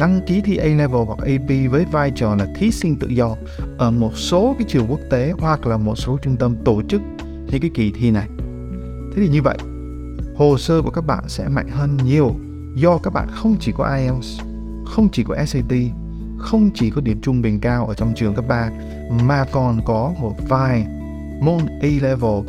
đăng 0.00 0.20
ký 0.26 0.40
thi 0.40 0.56
A-level 0.56 1.02
hoặc 1.06 1.18
AP 1.18 1.70
với 1.70 1.84
vai 1.92 2.10
trò 2.10 2.34
là 2.34 2.46
thí 2.56 2.70
sinh 2.70 2.96
tự 2.96 3.08
do 3.08 3.36
ở 3.78 3.90
một 3.90 4.16
số 4.16 4.54
cái 4.58 4.66
trường 4.68 4.86
quốc 4.88 5.00
tế 5.10 5.32
hoặc 5.38 5.66
là 5.66 5.76
một 5.76 5.94
số 5.94 6.18
trung 6.22 6.36
tâm 6.36 6.56
tổ 6.64 6.82
chức 6.88 7.00
những 7.20 7.60
cái 7.60 7.70
kỳ 7.74 7.92
thi 7.92 8.10
này. 8.10 8.28
Thế 9.12 9.22
thì 9.22 9.28
như 9.28 9.42
vậy, 9.42 9.58
hồ 10.36 10.58
sơ 10.58 10.82
của 10.82 10.90
các 10.90 11.06
bạn 11.06 11.24
sẽ 11.28 11.48
mạnh 11.48 11.68
hơn 11.68 11.96
nhiều 12.04 12.34
do 12.74 12.98
các 13.02 13.12
bạn 13.12 13.28
không 13.30 13.56
chỉ 13.60 13.72
có 13.72 13.96
IELTS, 13.96 14.40
không 14.86 15.08
chỉ 15.12 15.24
có 15.24 15.44
SAT, 15.46 15.72
không 16.38 16.70
chỉ 16.74 16.90
có 16.90 17.00
điểm 17.00 17.20
trung 17.22 17.42
bình 17.42 17.60
cao 17.60 17.86
ở 17.86 17.94
trong 17.94 18.12
trường 18.16 18.34
cấp 18.34 18.44
3 18.48 18.70
mà 19.22 19.44
còn 19.52 19.80
có 19.84 20.14
một 20.20 20.34
vài 20.48 20.86
môn 21.40 21.60
A-level 21.80 22.40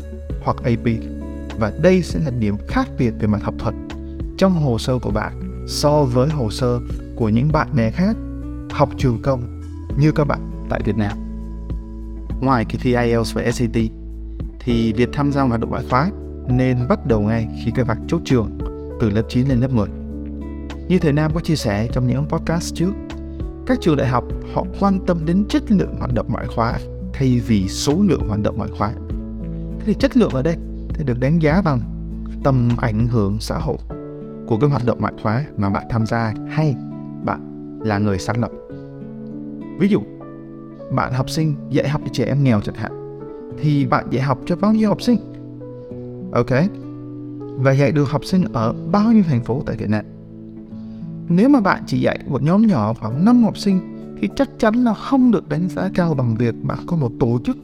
hoặc 0.43 0.57
AP 0.63 0.87
và 1.59 1.73
đây 1.81 2.01
sẽ 2.01 2.19
là 2.19 2.31
điểm 2.39 2.55
khác 2.67 2.87
biệt 2.97 3.11
về 3.19 3.27
mặt 3.27 3.43
học 3.43 3.53
thuật 3.59 3.75
trong 4.37 4.53
hồ 4.53 4.77
sơ 4.77 4.99
của 4.99 5.11
bạn 5.11 5.65
so 5.67 6.03
với 6.03 6.29
hồ 6.29 6.49
sơ 6.51 6.79
của 7.21 7.29
những 7.29 7.51
bạn 7.51 7.67
bè 7.75 7.91
khác 7.91 8.15
học 8.71 8.89
trường 8.97 9.21
công 9.21 9.61
như 9.97 10.11
các 10.11 10.27
bạn 10.27 10.67
tại 10.69 10.81
Việt 10.85 10.97
Nam. 10.97 11.17
Ngoài 12.41 12.65
kỳ 12.65 12.77
thi 12.77 12.95
IELTS 12.95 13.35
và 13.35 13.51
SAT 13.51 13.77
thì 14.59 14.93
việc 14.93 15.09
tham 15.13 15.31
gia 15.31 15.41
hoạt 15.41 15.59
động 15.59 15.69
ngoại 15.69 15.83
khóa 15.89 16.09
nên 16.47 16.87
bắt 16.89 17.05
đầu 17.05 17.21
ngay 17.21 17.47
khi 17.63 17.71
các 17.75 17.87
bạn 17.87 17.97
chốt 18.07 18.21
trường 18.25 18.57
từ 18.99 19.09
lớp 19.09 19.21
9 19.29 19.47
lên 19.47 19.59
lớp 19.59 19.71
10. 19.71 19.87
Như 20.87 20.99
thầy 20.99 21.13
Nam 21.13 21.31
có 21.33 21.39
chia 21.39 21.55
sẻ 21.55 21.87
trong 21.93 22.07
những 22.07 22.25
podcast 22.25 22.75
trước, 22.75 22.91
các 23.67 23.77
trường 23.81 23.97
đại 23.97 24.07
học 24.07 24.23
họ 24.53 24.65
quan 24.79 25.05
tâm 25.07 25.25
đến 25.25 25.45
chất 25.49 25.71
lượng 25.71 25.95
hoạt 25.99 26.13
động 26.13 26.27
ngoại 26.29 26.47
khóa 26.55 26.79
thay 27.13 27.41
vì 27.47 27.67
số 27.67 27.93
lượng 28.01 28.27
hoạt 28.27 28.39
động 28.43 28.57
ngoại 28.57 28.69
khóa. 28.77 28.91
Thế 29.79 29.85
thì 29.85 29.93
chất 29.93 30.17
lượng 30.17 30.31
ở 30.31 30.41
đây 30.41 30.55
thì 30.93 31.03
được 31.03 31.19
đánh 31.19 31.41
giá 31.41 31.61
bằng 31.61 31.79
tầm 32.43 32.69
ảnh 32.77 33.07
hưởng 33.07 33.37
xã 33.39 33.57
hội 33.57 33.77
của 34.47 34.57
cái 34.61 34.69
hoạt 34.69 34.85
động 34.85 35.01
ngoại 35.01 35.13
khóa 35.23 35.45
mà 35.57 35.69
bạn 35.69 35.83
tham 35.89 36.05
gia 36.05 36.33
hay 36.49 36.75
là 37.83 37.97
người 37.97 38.19
sáng 38.19 38.41
lập. 38.41 38.51
Ví 39.79 39.87
dụ, 39.87 40.01
bạn 40.91 41.13
học 41.13 41.29
sinh 41.29 41.55
dạy 41.69 41.89
học 41.89 42.01
cho 42.05 42.09
trẻ 42.13 42.25
em 42.25 42.43
nghèo 42.43 42.61
chẳng 42.61 42.75
hạn, 42.75 42.91
thì 43.59 43.85
bạn 43.85 44.07
dạy 44.11 44.23
học 44.23 44.39
cho 44.45 44.55
bao 44.55 44.73
nhiêu 44.73 44.89
học 44.89 45.01
sinh? 45.01 45.17
Ok. 46.31 46.51
Và 47.57 47.71
dạy 47.71 47.91
được 47.91 48.09
học 48.09 48.25
sinh 48.25 48.45
ở 48.53 48.73
bao 48.91 49.11
nhiêu 49.11 49.23
thành 49.27 49.43
phố 49.43 49.63
tại 49.65 49.75
Việt 49.75 49.89
Nam? 49.89 50.05
nếu 51.35 51.49
mà 51.49 51.59
bạn 51.59 51.83
chỉ 51.87 51.99
dạy 51.99 52.19
một 52.27 52.41
nhóm 52.41 52.67
nhỏ 52.67 52.93
khoảng 52.93 53.25
5 53.25 53.43
học 53.43 53.57
sinh 53.57 53.79
thì 54.21 54.29
chắc 54.35 54.49
chắn 54.59 54.83
là 54.83 54.93
không 54.93 55.31
được 55.31 55.49
đánh 55.49 55.69
giá 55.69 55.89
cao 55.93 56.13
bằng 56.13 56.35
việc 56.35 56.55
bạn 56.63 56.77
có 56.87 56.95
một 56.95 57.11
tổ 57.19 57.39
chức 57.43 57.57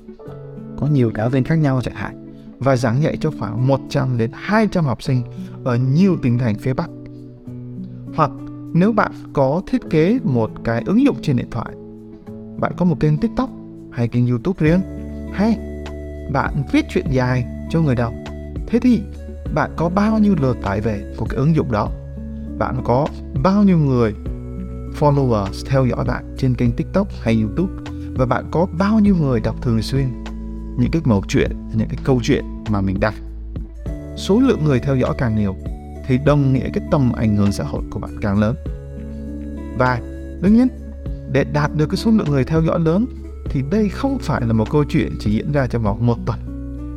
có 0.78 0.88
nhiều 0.88 1.12
giáo 1.16 1.30
viên 1.30 1.44
khác 1.44 1.56
nhau 1.56 1.82
chẳng 1.84 1.96
hạn 1.96 2.26
và 2.60 2.76
giảng 2.76 3.04
dạy 3.04 3.18
cho 3.22 3.32
khoảng 3.40 3.68
100 3.68 4.18
đến 4.18 4.32
200 4.34 4.86
học 4.86 5.04
sinh 5.04 5.22
ở 5.64 5.76
nhiều 5.76 6.18
tỉnh 6.22 6.40
thành 6.40 6.56
phía 6.56 6.74
Bắc. 6.74 6.90
Hoặc 8.16 8.32
nếu 8.80 8.92
bạn 8.92 9.12
có 9.34 9.62
thiết 9.68 9.82
kế 9.90 10.20
một 10.24 10.52
cái 10.64 10.84
ứng 10.86 11.04
dụng 11.04 11.18
trên 11.22 11.36
điện 11.36 11.48
thoại, 11.52 11.76
bạn 12.60 12.72
có 12.78 12.86
một 12.86 13.00
kênh 13.00 13.18
TikTok 13.18 13.50
hay 13.92 14.08
kênh 14.08 14.28
YouTube 14.28 14.68
riêng, 14.68 14.82
hay 15.34 15.58
bạn 16.34 16.64
viết 16.72 16.86
chuyện 16.90 17.06
dài 17.12 17.46
cho 17.70 17.82
người 17.82 17.96
đọc, 17.96 18.14
thế 18.68 18.80
thì 18.80 19.02
bạn 19.54 19.72
có 19.76 19.90
bao 19.90 20.20
nhiêu 20.20 20.36
lượt 20.42 20.58
tải 20.64 20.82
về 20.82 21.14
của 21.18 21.26
cái 21.26 21.38
ứng 21.38 21.56
dụng 21.56 21.72
đó? 21.72 21.90
Bạn 22.60 22.82
có 22.84 23.08
bao 23.44 23.64
nhiêu 23.64 23.78
người 23.78 24.14
followers 25.00 25.66
theo 25.66 25.86
dõi 25.86 26.06
bạn 26.06 26.36
trên 26.38 26.56
kênh 26.56 26.72
TikTok 26.72 27.08
hay 27.22 27.42
YouTube 27.42 27.74
và 28.16 28.26
bạn 28.26 28.46
có 28.52 28.68
bao 28.78 29.00
nhiêu 29.00 29.16
người 29.16 29.40
đọc 29.40 29.56
thường 29.62 29.82
xuyên 29.82 30.24
những 30.78 30.92
cái 30.92 31.02
mẩu 31.06 31.24
chuyện, 31.28 31.52
những 31.76 31.88
cái 31.88 31.98
câu 32.04 32.20
chuyện 32.24 32.46
mà 32.70 32.82
mình 32.82 33.00
đăng. 33.00 33.14
Số 34.18 34.40
lượng 34.40 34.64
người 34.64 34.80
theo 34.80 34.96
dõi 34.96 35.16
càng 35.18 35.36
nhiều 35.36 35.56
thì 36.08 36.18
đồng 36.26 36.54
nghĩa 36.54 36.70
cái 36.74 36.84
tầm 36.92 37.12
ảnh 37.14 37.36
hưởng 37.36 37.52
xã 37.52 37.64
hội 37.64 37.82
của 37.90 38.00
bạn 38.00 38.18
càng 38.22 38.40
lớn. 38.40 38.56
Và 39.78 40.00
đương 40.42 40.54
nhiên, 40.54 40.68
để 41.32 41.44
đạt 41.44 41.72
được 41.76 41.86
cái 41.90 41.98
số 41.98 42.12
lượng 42.12 42.28
người 42.30 42.44
theo 42.44 42.62
dõi 42.62 42.80
lớn 42.80 43.06
thì 43.50 43.64
đây 43.72 43.90
không 43.90 44.18
phải 44.20 44.42
là 44.42 44.54
một 44.54 44.72
câu 44.72 44.84
chuyện 44.84 45.12
chỉ 45.20 45.32
diễn 45.32 45.52
ra 45.52 45.68
trong 45.68 45.84
vòng 45.84 46.06
một 46.06 46.18
tuần, 46.26 46.40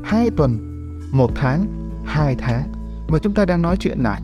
hai 0.04 0.30
tuần, 0.30 0.58
một 1.12 1.30
tháng, 1.34 1.66
hai 2.04 2.36
tháng 2.38 2.72
mà 3.08 3.18
chúng 3.18 3.34
ta 3.34 3.44
đang 3.44 3.62
nói 3.62 3.76
chuyện 3.76 3.98
là 4.00 4.20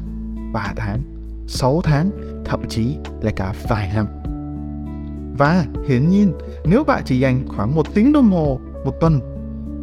ba 0.53 0.73
tháng, 0.77 1.01
sáu 1.47 1.81
tháng, 1.85 2.11
thậm 2.45 2.69
chí 2.69 2.97
là 3.21 3.31
cả 3.37 3.55
vài 3.69 3.93
năm. 3.95 4.07
Và 5.39 5.67
hiển 5.89 6.09
nhiên, 6.09 6.33
nếu 6.65 6.85
bạn 6.85 7.03
chỉ 7.07 7.19
dành 7.19 7.49
khoảng 7.49 7.75
một 7.75 7.95
tiếng 7.95 8.13
đồng 8.13 8.31
hồ 8.31 8.61
một 8.85 8.95
tuần 9.01 9.21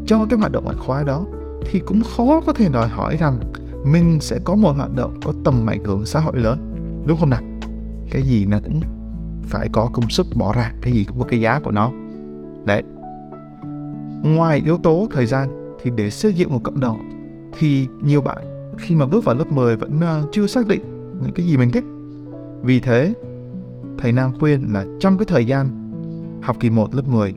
cho 0.07 0.25
cái 0.29 0.39
hoạt 0.39 0.51
động 0.51 0.63
ngoại 0.63 0.77
khóa 0.79 1.03
đó 1.03 1.25
thì 1.65 1.79
cũng 1.79 2.01
khó 2.15 2.41
có 2.45 2.53
thể 2.53 2.69
đòi 2.69 2.87
hỏi 2.87 3.17
rằng 3.17 3.39
mình 3.85 4.19
sẽ 4.21 4.39
có 4.43 4.55
một 4.55 4.71
hoạt 4.71 4.95
động 4.95 5.19
có 5.25 5.33
tầm 5.43 5.69
ảnh 5.69 5.83
hưởng 5.83 6.05
xã 6.05 6.19
hội 6.19 6.37
lớn, 6.37 6.75
đúng 7.05 7.17
không 7.19 7.29
nào? 7.29 7.41
Cái 8.11 8.21
gì 8.21 8.45
nó 8.45 8.57
cũng 8.63 8.81
phải 9.43 9.69
có 9.71 9.89
công 9.93 10.09
sức 10.09 10.27
bỏ 10.35 10.53
ra, 10.53 10.73
cái 10.81 10.93
gì 10.93 11.03
cũng 11.03 11.19
có 11.19 11.25
cái 11.29 11.39
giá 11.39 11.59
của 11.59 11.71
nó. 11.71 11.91
Đấy. 12.65 12.83
Ngoài 14.23 14.61
yếu 14.65 14.77
tố 14.77 15.07
thời 15.11 15.25
gian, 15.25 15.75
thì 15.83 15.91
để 15.95 16.09
xây 16.09 16.33
dựng 16.33 16.53
một 16.53 16.59
cộng 16.63 16.79
đồng, 16.79 17.09
thì 17.59 17.87
nhiều 18.01 18.21
bạn 18.21 18.37
khi 18.77 18.95
mà 18.95 19.05
bước 19.05 19.25
vào 19.25 19.35
lớp 19.35 19.51
10 19.51 19.75
vẫn 19.75 20.01
à, 20.01 20.21
chưa 20.31 20.47
xác 20.47 20.67
định 20.67 20.81
những 21.21 21.33
cái 21.35 21.45
gì 21.45 21.57
mình 21.57 21.71
thích. 21.71 21.83
Vì 22.61 22.79
thế, 22.79 23.13
thầy 23.97 24.11
Nam 24.11 24.31
khuyên 24.39 24.73
là 24.73 24.85
trong 24.99 25.17
cái 25.17 25.25
thời 25.25 25.45
gian 25.45 25.69
học 26.41 26.55
kỳ 26.59 26.69
1 26.69 26.95
lớp 26.95 27.07
10 27.07 27.33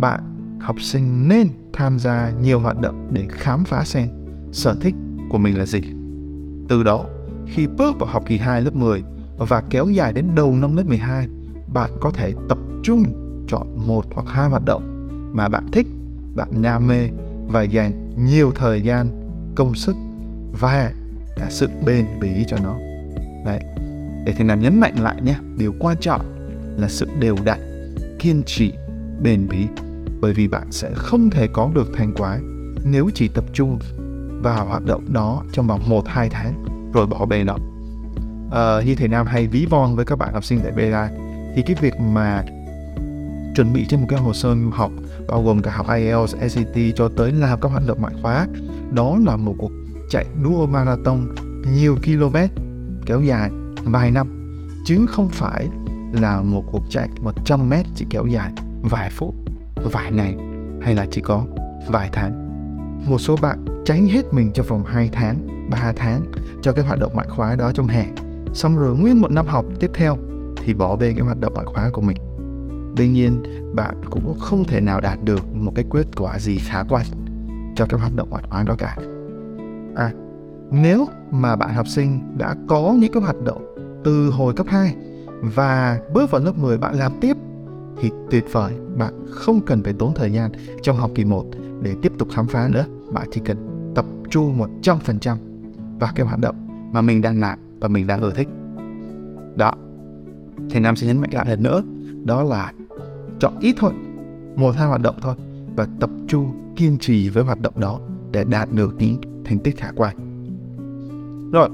bạn, 0.00 0.20
học 0.60 0.80
sinh 0.80 1.28
nên 1.28 1.48
tham 1.72 1.98
gia 1.98 2.32
nhiều 2.42 2.60
hoạt 2.60 2.80
động 2.80 3.08
để 3.12 3.26
khám 3.30 3.64
phá 3.64 3.84
xem 3.84 4.08
sở 4.52 4.76
thích 4.80 4.94
của 5.28 5.38
mình 5.38 5.58
là 5.58 5.66
gì. 5.66 5.80
Từ 6.68 6.82
đó, 6.82 7.04
khi 7.46 7.66
bước 7.66 7.98
vào 7.98 8.08
học 8.08 8.22
kỳ 8.26 8.36
2 8.36 8.62
lớp 8.62 8.74
10 8.74 9.02
và 9.38 9.62
kéo 9.70 9.86
dài 9.86 10.12
đến 10.12 10.26
đầu 10.34 10.56
năm 10.56 10.76
lớp 10.76 10.82
12, 10.86 11.28
bạn 11.72 11.90
có 12.00 12.10
thể 12.10 12.32
tập 12.48 12.58
trung 12.82 13.02
chọn 13.48 13.86
một 13.86 14.04
hoặc 14.14 14.26
hai 14.26 14.48
hoạt 14.48 14.64
động 14.64 15.08
mà 15.32 15.48
bạn 15.48 15.66
thích, 15.72 15.86
bạn 16.34 16.62
đam 16.62 16.86
mê 16.86 17.08
và 17.48 17.62
dành 17.62 18.10
nhiều 18.16 18.52
thời 18.54 18.82
gian, 18.82 19.08
công 19.54 19.74
sức 19.74 19.96
và 20.60 20.92
cả 21.36 21.46
sự 21.50 21.68
bền 21.86 22.06
bỉ 22.20 22.44
cho 22.48 22.56
nó. 22.62 22.76
Đấy, 23.44 23.60
để 24.26 24.34
thầy 24.36 24.46
làm 24.46 24.60
nhấn 24.60 24.80
mạnh 24.80 24.94
lại 24.98 25.22
nhé, 25.22 25.36
điều 25.56 25.74
quan 25.78 25.96
trọng 26.00 26.20
là 26.78 26.88
sự 26.88 27.06
đều 27.20 27.36
đặn, 27.44 27.58
kiên 28.18 28.42
trì, 28.46 28.72
bền 29.22 29.48
bỉ 29.48 29.66
bởi 30.20 30.32
vì 30.32 30.48
bạn 30.48 30.72
sẽ 30.72 30.90
không 30.94 31.30
thể 31.30 31.48
có 31.52 31.70
được 31.74 31.88
thành 31.94 32.12
quả 32.16 32.38
nếu 32.84 33.10
chỉ 33.14 33.28
tập 33.28 33.44
trung 33.52 33.78
vào 34.42 34.66
hoạt 34.66 34.84
động 34.84 35.04
đó 35.12 35.42
trong 35.52 35.66
vòng 35.66 35.80
1-2 35.88 36.28
tháng 36.30 36.64
rồi 36.92 37.06
bỏ 37.06 37.26
bê 37.26 37.44
nó. 37.44 37.56
À, 38.52 38.82
như 38.86 38.94
thầy 38.94 39.08
Nam 39.08 39.26
hay 39.26 39.46
ví 39.46 39.66
von 39.70 39.96
với 39.96 40.04
các 40.04 40.18
bạn 40.18 40.32
học 40.32 40.44
sinh 40.44 40.60
tại 40.62 40.72
Bela 40.72 41.10
thì 41.54 41.62
cái 41.62 41.76
việc 41.80 42.00
mà 42.00 42.44
chuẩn 43.54 43.72
bị 43.72 43.86
trên 43.88 44.00
một 44.00 44.06
cái 44.10 44.18
hồ 44.18 44.32
sơ 44.32 44.54
học 44.72 44.90
bao 45.28 45.42
gồm 45.42 45.62
cả 45.62 45.70
học 45.70 45.86
IELTS, 45.90 46.36
SAT 46.48 46.76
cho 46.96 47.08
tới 47.16 47.32
làm 47.32 47.60
các 47.60 47.68
hoạt 47.68 47.82
động 47.86 48.00
ngoại 48.00 48.14
khóa 48.22 48.46
đó 48.92 49.18
là 49.26 49.36
một 49.36 49.54
cuộc 49.58 49.72
chạy 50.10 50.26
đua 50.42 50.66
marathon 50.66 51.34
nhiều 51.74 51.96
km 52.04 52.36
kéo 53.06 53.20
dài 53.20 53.50
vài 53.84 54.10
năm 54.10 54.54
chứ 54.84 55.06
không 55.08 55.28
phải 55.28 55.68
là 56.12 56.40
một 56.40 56.64
cuộc 56.72 56.82
chạy 56.90 57.08
100 57.20 57.68
mét 57.68 57.86
chỉ 57.94 58.06
kéo 58.10 58.26
dài 58.26 58.52
vài 58.82 59.10
phút 59.10 59.34
vài 59.92 60.12
ngày 60.12 60.36
hay 60.82 60.94
là 60.94 61.06
chỉ 61.10 61.20
có 61.20 61.44
vài 61.88 62.08
tháng. 62.12 62.48
Một 63.06 63.18
số 63.18 63.36
bạn 63.42 63.77
tránh 63.88 64.06
hết 64.06 64.34
mình 64.34 64.52
trong 64.52 64.66
vòng 64.66 64.84
2 64.84 65.08
tháng, 65.12 65.68
3 65.70 65.92
tháng 65.96 66.22
cho 66.62 66.72
cái 66.72 66.84
hoạt 66.84 67.00
động 67.00 67.12
ngoại 67.14 67.26
khóa 67.28 67.56
đó 67.56 67.72
trong 67.74 67.86
hè. 67.86 68.06
Xong 68.54 68.78
rồi 68.78 68.96
nguyên 68.96 69.20
một 69.20 69.30
năm 69.30 69.46
học 69.46 69.64
tiếp 69.80 69.90
theo 69.94 70.16
thì 70.56 70.74
bỏ 70.74 70.96
bê 70.96 71.12
cái 71.16 71.24
hoạt 71.24 71.40
động 71.40 71.54
ngoại 71.54 71.66
khóa 71.66 71.90
của 71.92 72.00
mình. 72.00 72.16
Tuy 72.96 73.08
nhiên, 73.08 73.42
bạn 73.74 73.94
cũng 74.10 74.38
không 74.38 74.64
thể 74.64 74.80
nào 74.80 75.00
đạt 75.00 75.18
được 75.24 75.54
một 75.54 75.72
cái 75.74 75.84
kết 75.92 76.04
quả 76.16 76.38
gì 76.38 76.58
khả 76.58 76.82
quan 76.88 77.04
cho 77.76 77.86
cái 77.88 78.00
hoạt 78.00 78.16
động 78.16 78.30
ngoại 78.30 78.42
khóa 78.50 78.62
đó 78.62 78.74
cả. 78.78 78.96
À, 79.96 80.12
nếu 80.70 81.06
mà 81.30 81.56
bạn 81.56 81.74
học 81.74 81.88
sinh 81.88 82.38
đã 82.38 82.54
có 82.68 82.94
những 82.98 83.12
cái 83.12 83.22
hoạt 83.22 83.42
động 83.44 83.74
từ 84.04 84.30
hồi 84.30 84.54
cấp 84.54 84.66
2 84.68 84.94
và 85.42 86.00
bước 86.14 86.30
vào 86.30 86.40
lớp 86.40 86.58
10 86.58 86.78
bạn 86.78 86.94
làm 86.94 87.12
tiếp 87.20 87.36
thì 88.00 88.10
tuyệt 88.30 88.44
vời 88.52 88.72
bạn 88.96 89.26
không 89.30 89.60
cần 89.60 89.82
phải 89.82 89.92
tốn 89.92 90.14
thời 90.14 90.32
gian 90.32 90.50
trong 90.82 90.96
học 90.96 91.10
kỳ 91.14 91.24
1 91.24 91.44
để 91.82 91.94
tiếp 92.02 92.12
tục 92.18 92.28
khám 92.34 92.46
phá 92.46 92.68
nữa 92.72 92.84
bạn 93.12 93.28
chỉ 93.32 93.40
cần 93.44 93.67
tập 93.94 94.04
trung 94.30 94.58
100% 94.82 95.36
vào 96.00 96.12
cái 96.14 96.26
hoạt 96.26 96.40
động 96.40 96.56
mà 96.92 97.00
mình 97.00 97.22
đang 97.22 97.40
làm 97.40 97.58
và 97.80 97.88
mình 97.88 98.06
đang 98.06 98.20
ưa 98.20 98.32
thích. 98.32 98.48
Đó. 99.56 99.72
Thì 100.70 100.80
Nam 100.80 100.96
sẽ 100.96 101.06
nhấn 101.06 101.18
mạnh 101.18 101.30
lại 101.32 101.46
lần 101.48 101.62
nữa, 101.62 101.82
đó 102.24 102.42
là 102.42 102.72
chọn 103.38 103.52
ít 103.60 103.74
thôi, 103.78 103.92
một 104.56 104.74
hai 104.76 104.88
hoạt 104.88 105.00
động 105.00 105.16
thôi 105.20 105.34
và 105.76 105.86
tập 106.00 106.10
trung 106.28 106.72
kiên 106.76 106.98
trì 106.98 107.28
với 107.28 107.44
hoạt 107.44 107.60
động 107.60 107.80
đó 107.80 108.00
để 108.32 108.44
đạt 108.44 108.72
được 108.72 108.94
những 108.98 109.20
thành 109.44 109.58
tích 109.58 109.76
khả 109.76 109.90
quan. 109.96 110.16
Rồi, 111.52 111.68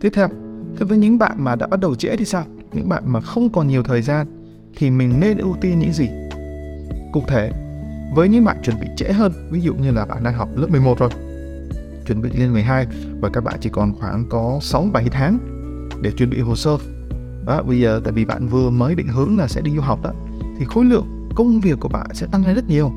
tiếp 0.00 0.10
theo, 0.14 0.28
thế 0.76 0.86
với 0.86 0.98
những 0.98 1.18
bạn 1.18 1.44
mà 1.44 1.56
đã 1.56 1.66
bắt 1.66 1.80
đầu 1.80 1.94
trễ 1.94 2.16
thì 2.16 2.24
sao? 2.24 2.44
Những 2.72 2.88
bạn 2.88 3.02
mà 3.06 3.20
không 3.20 3.50
còn 3.50 3.68
nhiều 3.68 3.82
thời 3.82 4.02
gian 4.02 4.26
thì 4.76 4.90
mình 4.90 5.20
nên 5.20 5.38
ưu 5.38 5.56
tiên 5.60 5.78
những 5.78 5.92
gì? 5.92 6.08
Cụ 7.12 7.22
thể, 7.28 7.52
với 8.14 8.28
những 8.28 8.44
bạn 8.44 8.56
chuẩn 8.62 8.80
bị 8.80 8.86
trễ 8.96 9.12
hơn, 9.12 9.32
ví 9.50 9.60
dụ 9.60 9.74
như 9.74 9.90
là 9.90 10.04
bạn 10.04 10.24
đang 10.24 10.34
học 10.34 10.48
lớp 10.56 10.70
11 10.70 10.98
rồi 10.98 11.10
chuẩn 12.06 12.22
bị 12.22 12.30
lên 12.30 12.52
12 12.52 12.86
và 13.20 13.28
các 13.32 13.44
bạn 13.44 13.54
chỉ 13.60 13.70
còn 13.72 13.94
khoảng 13.94 14.24
có 14.30 14.58
6 14.62 14.86
7 14.92 15.08
tháng 15.10 15.38
để 16.02 16.10
chuẩn 16.10 16.30
bị 16.30 16.40
hồ 16.40 16.56
sơ. 16.56 16.76
Đó, 17.46 17.62
bây 17.62 17.80
giờ 17.80 18.00
tại 18.04 18.12
vì 18.12 18.24
bạn 18.24 18.48
vừa 18.48 18.70
mới 18.70 18.94
định 18.94 19.08
hướng 19.08 19.38
là 19.38 19.48
sẽ 19.48 19.60
đi 19.60 19.70
du 19.74 19.80
học 19.80 20.02
đó 20.02 20.10
thì 20.58 20.64
khối 20.64 20.84
lượng 20.84 21.28
công 21.34 21.60
việc 21.60 21.80
của 21.80 21.88
bạn 21.88 22.06
sẽ 22.14 22.26
tăng 22.32 22.46
lên 22.46 22.54
rất 22.54 22.68
nhiều. 22.68 22.92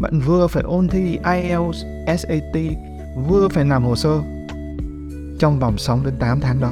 Bạn 0.00 0.20
vừa 0.20 0.46
phải 0.46 0.62
ôn 0.62 0.88
thi 0.88 1.18
IELTS, 1.24 1.84
SAT, 2.06 2.56
vừa 3.28 3.48
phải 3.48 3.64
làm 3.64 3.84
hồ 3.84 3.96
sơ 3.96 4.22
trong 5.38 5.58
vòng 5.58 5.78
6 5.78 6.00
đến 6.04 6.14
8 6.18 6.40
tháng 6.40 6.60
đó. 6.60 6.70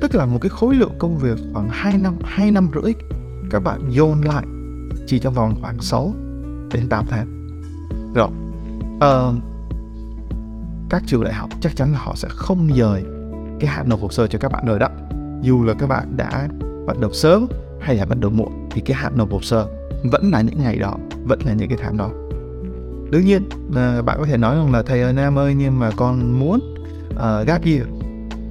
Tức 0.00 0.14
là 0.14 0.26
một 0.26 0.38
cái 0.40 0.50
khối 0.50 0.74
lượng 0.74 0.92
công 0.98 1.18
việc 1.18 1.38
khoảng 1.52 1.68
2 1.70 1.98
năm, 1.98 2.14
2 2.24 2.50
năm 2.50 2.70
rưỡi 2.74 2.92
các 3.50 3.60
bạn 3.60 3.80
dồn 3.90 4.20
lại 4.22 4.44
chỉ 5.06 5.18
trong 5.18 5.34
vòng 5.34 5.54
khoảng 5.60 5.80
6 5.80 6.14
đến 6.72 6.88
8 6.88 7.04
tháng. 7.08 7.26
Rồi, 8.14 8.28
uh, 8.96 9.51
các 10.92 11.02
trường 11.06 11.24
đại 11.24 11.34
học 11.34 11.50
chắc 11.60 11.76
chắn 11.76 11.92
là 11.92 11.98
họ 11.98 12.14
sẽ 12.16 12.28
không 12.30 12.68
dời 12.76 13.04
cái 13.60 13.70
hạn 13.70 13.88
nộp 13.88 14.00
hồ 14.00 14.08
sơ 14.08 14.26
cho 14.26 14.38
các 14.38 14.52
bạn 14.52 14.66
rồi 14.66 14.78
đó. 14.78 14.88
Dù 15.42 15.64
là 15.64 15.74
các 15.74 15.86
bạn 15.86 16.16
đã 16.16 16.48
bắt 16.86 16.96
đầu 17.00 17.12
sớm 17.12 17.46
hay 17.80 17.96
là 17.96 18.04
bắt 18.04 18.18
đầu 18.20 18.30
muộn 18.30 18.68
thì 18.70 18.80
cái 18.80 18.96
hạn 18.96 19.12
nộp 19.16 19.30
hồ 19.30 19.40
sơ 19.42 19.66
vẫn 20.04 20.30
là 20.30 20.40
những 20.40 20.62
ngày 20.62 20.78
đó, 20.78 20.96
vẫn 21.24 21.40
là 21.44 21.52
những 21.52 21.68
cái 21.68 21.78
tháng 21.82 21.96
đó. 21.96 22.10
Đương 23.10 23.24
nhiên 23.24 23.48
là 23.74 24.02
bạn 24.02 24.16
có 24.20 24.26
thể 24.26 24.36
nói 24.36 24.56
rằng 24.56 24.72
là 24.72 24.82
thầy 24.82 25.02
ơi 25.02 25.12
Nam 25.12 25.38
ơi 25.38 25.54
nhưng 25.54 25.78
mà 25.78 25.90
con 25.96 26.40
muốn 26.40 26.60
uh, 27.10 27.46
gap 27.46 27.64
year 27.64 27.82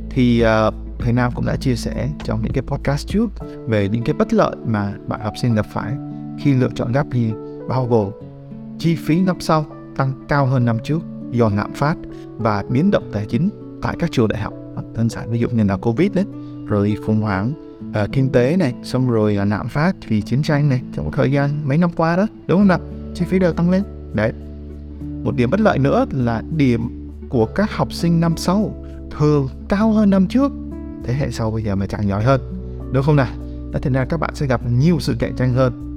thì 0.09 0.43
uh, 0.43 0.73
thầy 0.99 1.13
Nam 1.13 1.31
cũng 1.35 1.45
đã 1.45 1.55
chia 1.55 1.75
sẻ 1.75 2.09
trong 2.23 2.41
những 2.43 2.53
cái 2.53 2.63
podcast 2.67 3.07
trước 3.07 3.27
về 3.67 3.89
những 3.89 4.03
cái 4.03 4.13
bất 4.13 4.33
lợi 4.33 4.55
mà 4.65 4.93
bạn 5.07 5.21
học 5.23 5.33
sinh 5.41 5.55
gặp 5.55 5.65
phải 5.73 5.93
khi 6.39 6.53
lựa 6.53 6.69
chọn 6.75 6.91
gap 6.91 7.05
year 7.13 7.33
bao 7.69 7.85
gồm 7.85 8.11
chi 8.79 8.95
phí 8.95 9.21
năm 9.21 9.39
sau 9.39 9.65
tăng 9.97 10.13
cao 10.27 10.45
hơn 10.45 10.65
năm 10.65 10.77
trước 10.83 11.01
do 11.31 11.49
lạm 11.55 11.73
phát 11.73 11.95
và 12.41 12.63
biến 12.69 12.91
động 12.91 13.09
tài 13.13 13.25
chính 13.25 13.49
tại 13.81 13.95
các 13.99 14.11
trường 14.11 14.27
đại 14.27 14.41
học. 14.41 14.53
Đơn 14.95 15.09
giản 15.09 15.31
ví 15.31 15.39
dụ 15.39 15.49
như 15.49 15.63
là 15.63 15.77
covid 15.77 16.11
đấy 16.13 16.25
rồi 16.65 16.97
khủng 17.05 17.21
hoảng 17.21 17.53
uh, 17.89 18.11
kinh 18.11 18.29
tế 18.29 18.57
này 18.57 18.73
xong 18.83 19.09
rồi 19.09 19.37
uh, 19.41 19.47
lạm 19.47 19.67
phát 19.67 19.95
vì 20.07 20.21
chiến 20.21 20.43
tranh 20.43 20.69
này 20.69 20.81
trong 20.93 21.05
một 21.05 21.11
thời 21.13 21.31
gian 21.31 21.49
mấy 21.65 21.77
năm 21.77 21.89
qua 21.95 22.15
đó 22.15 22.27
đúng 22.47 22.59
không 22.59 22.67
nào? 22.67 22.79
Chi 23.15 23.25
phí 23.25 23.39
đều 23.39 23.53
tăng 23.53 23.69
lên. 23.69 23.83
Đấy. 24.13 24.31
Một 25.23 25.35
điểm 25.35 25.49
bất 25.49 25.59
lợi 25.59 25.79
nữa 25.79 26.05
là 26.11 26.43
điểm 26.57 27.11
của 27.29 27.45
các 27.45 27.71
học 27.71 27.93
sinh 27.93 28.19
năm 28.19 28.37
sau 28.37 28.85
thường 29.11 29.47
cao 29.69 29.91
hơn 29.91 30.09
năm 30.09 30.27
trước. 30.27 30.51
Thế 31.03 31.13
hệ 31.13 31.31
sau 31.31 31.51
bây 31.51 31.63
giờ 31.63 31.75
mà 31.75 31.85
chẳng 31.85 32.07
giỏi 32.07 32.23
hơn 32.23 32.41
đúng 32.91 33.03
không 33.03 33.15
nào? 33.15 33.33
Đó 33.71 33.79
thế 33.81 33.89
nên 33.89 34.07
các 34.09 34.19
bạn 34.19 34.35
sẽ 34.35 34.45
gặp 34.47 34.61
nhiều 34.71 34.99
sự 34.99 35.15
cạnh 35.19 35.35
tranh 35.35 35.53
hơn. 35.53 35.87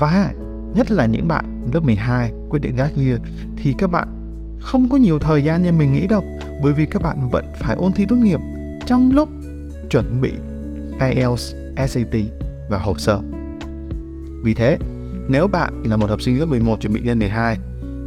Và 0.00 0.32
nhất 0.74 0.90
là 0.90 1.06
những 1.06 1.28
bạn 1.28 1.68
lớp 1.72 1.80
12 1.80 2.32
quyết 2.48 2.58
định 2.62 2.76
gác 2.76 2.96
year 2.96 3.20
thì 3.56 3.74
các 3.78 3.90
bạn 3.90 4.21
không 4.62 4.88
có 4.88 4.96
nhiều 4.96 5.18
thời 5.18 5.44
gian 5.44 5.62
như 5.62 5.72
mình 5.72 5.92
nghĩ 5.92 6.06
đâu 6.06 6.24
bởi 6.62 6.72
vì 6.72 6.86
các 6.86 7.02
bạn 7.02 7.28
vẫn 7.28 7.44
phải 7.58 7.76
ôn 7.76 7.92
thi 7.92 8.06
tốt 8.08 8.16
nghiệp 8.16 8.40
trong 8.86 9.10
lúc 9.14 9.28
chuẩn 9.90 10.20
bị 10.20 10.32
IELTS, 11.00 11.54
SAT 11.76 12.14
và 12.70 12.78
hồ 12.78 12.94
sơ. 12.98 13.20
Vì 14.42 14.54
thế, 14.54 14.78
nếu 15.28 15.46
bạn 15.46 15.82
là 15.86 15.96
một 15.96 16.10
học 16.10 16.22
sinh 16.22 16.40
lớp 16.40 16.46
11 16.46 16.80
chuẩn 16.80 16.92
bị 16.92 17.00
lên 17.00 17.18
12 17.18 17.58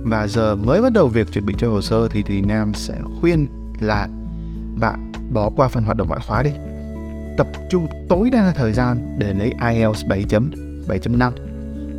và 0.03 0.27
giờ 0.27 0.55
mới 0.55 0.81
bắt 0.81 0.93
đầu 0.93 1.07
việc 1.07 1.31
chuẩn 1.31 1.45
bị 1.45 1.53
cho 1.57 1.69
hồ 1.69 1.81
sơ 1.81 2.07
thì 2.07 2.23
thì 2.23 2.41
Nam 2.41 2.73
sẽ 2.73 2.93
khuyên 3.19 3.47
là 3.79 4.07
bạn 4.79 5.11
bỏ 5.33 5.49
qua 5.55 5.67
phần 5.67 5.83
hoạt 5.83 5.97
động 5.97 6.07
ngoại 6.07 6.21
khóa 6.27 6.43
đi. 6.43 6.51
Tập 7.37 7.47
trung 7.69 7.87
tối 8.09 8.29
đa 8.29 8.53
thời 8.55 8.73
gian 8.73 9.15
để 9.19 9.33
lấy 9.33 9.53
IELTS 9.71 10.05
7 10.07 10.25
7.5 10.87 11.31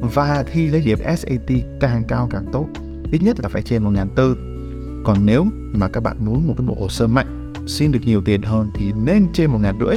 và 0.01 0.45
thi 0.53 0.67
lấy 0.67 0.83
điểm 0.83 0.99
SAT 1.17 1.57
càng 1.81 2.03
cao 2.09 2.29
càng 2.31 2.47
tốt. 2.53 2.67
Ít 3.13 3.23
nhất 3.23 3.41
là 3.41 3.49
phải 3.49 3.63
trên 3.63 3.85
1.400. 3.85 4.46
Còn 5.07 5.27
nếu 5.27 5.47
mà 5.73 5.89
các 5.89 6.03
bạn 6.03 6.17
muốn 6.25 6.47
một 6.47 6.55
cái 6.59 6.67
bộ 6.67 6.77
hồ 6.81 6.89
sơ 6.89 7.07
mạnh, 7.07 7.53
xin 7.67 7.93
được 7.93 7.99
nhiều 8.05 8.23
tiền 8.25 8.43
hơn 8.43 8.71
thì 8.75 8.93
nên 8.93 9.27
trên 9.33 9.51
1.500. 9.51 9.97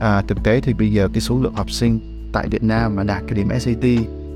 À, 0.00 0.22
thực 0.28 0.38
tế 0.44 0.60
thì 0.60 0.72
bây 0.72 0.92
giờ 0.92 1.08
cái 1.12 1.20
số 1.20 1.38
lượng 1.42 1.54
học 1.54 1.70
sinh 1.70 2.00
tại 2.32 2.48
Việt 2.48 2.62
Nam 2.62 2.96
mà 2.96 3.04
đạt 3.04 3.22
cái 3.28 3.36
điểm 3.36 3.48
SAT 3.60 3.84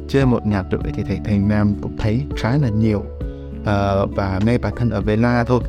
trên 0.09 0.29
một 0.29 0.47
ngàn 0.47 0.65
rưỡi 0.71 0.93
thì 0.95 1.03
thầy 1.07 1.21
thầy 1.25 1.39
Nam 1.39 1.75
cũng 1.83 1.97
thấy 1.97 2.23
khá 2.37 2.57
là 2.57 2.69
nhiều 2.69 3.05
à, 3.65 3.93
và 4.17 4.41
ngay 4.45 4.59
bản 4.59 4.73
thân 4.77 4.91
ở 4.91 5.01
Vela 5.01 5.45
thôi 5.45 5.61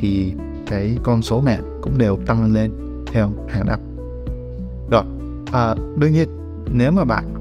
thì 0.00 0.32
cái 0.66 0.98
con 1.02 1.22
số 1.22 1.42
này 1.42 1.58
cũng 1.82 1.98
đều 1.98 2.18
tăng 2.26 2.54
lên 2.54 2.72
theo 3.12 3.32
hàng 3.48 3.66
năm 3.66 3.80
rồi 4.90 5.02
à, 5.52 5.74
đương 5.96 6.12
nhiên 6.12 6.28
nếu 6.72 6.92
mà 6.92 7.04
bạn 7.04 7.34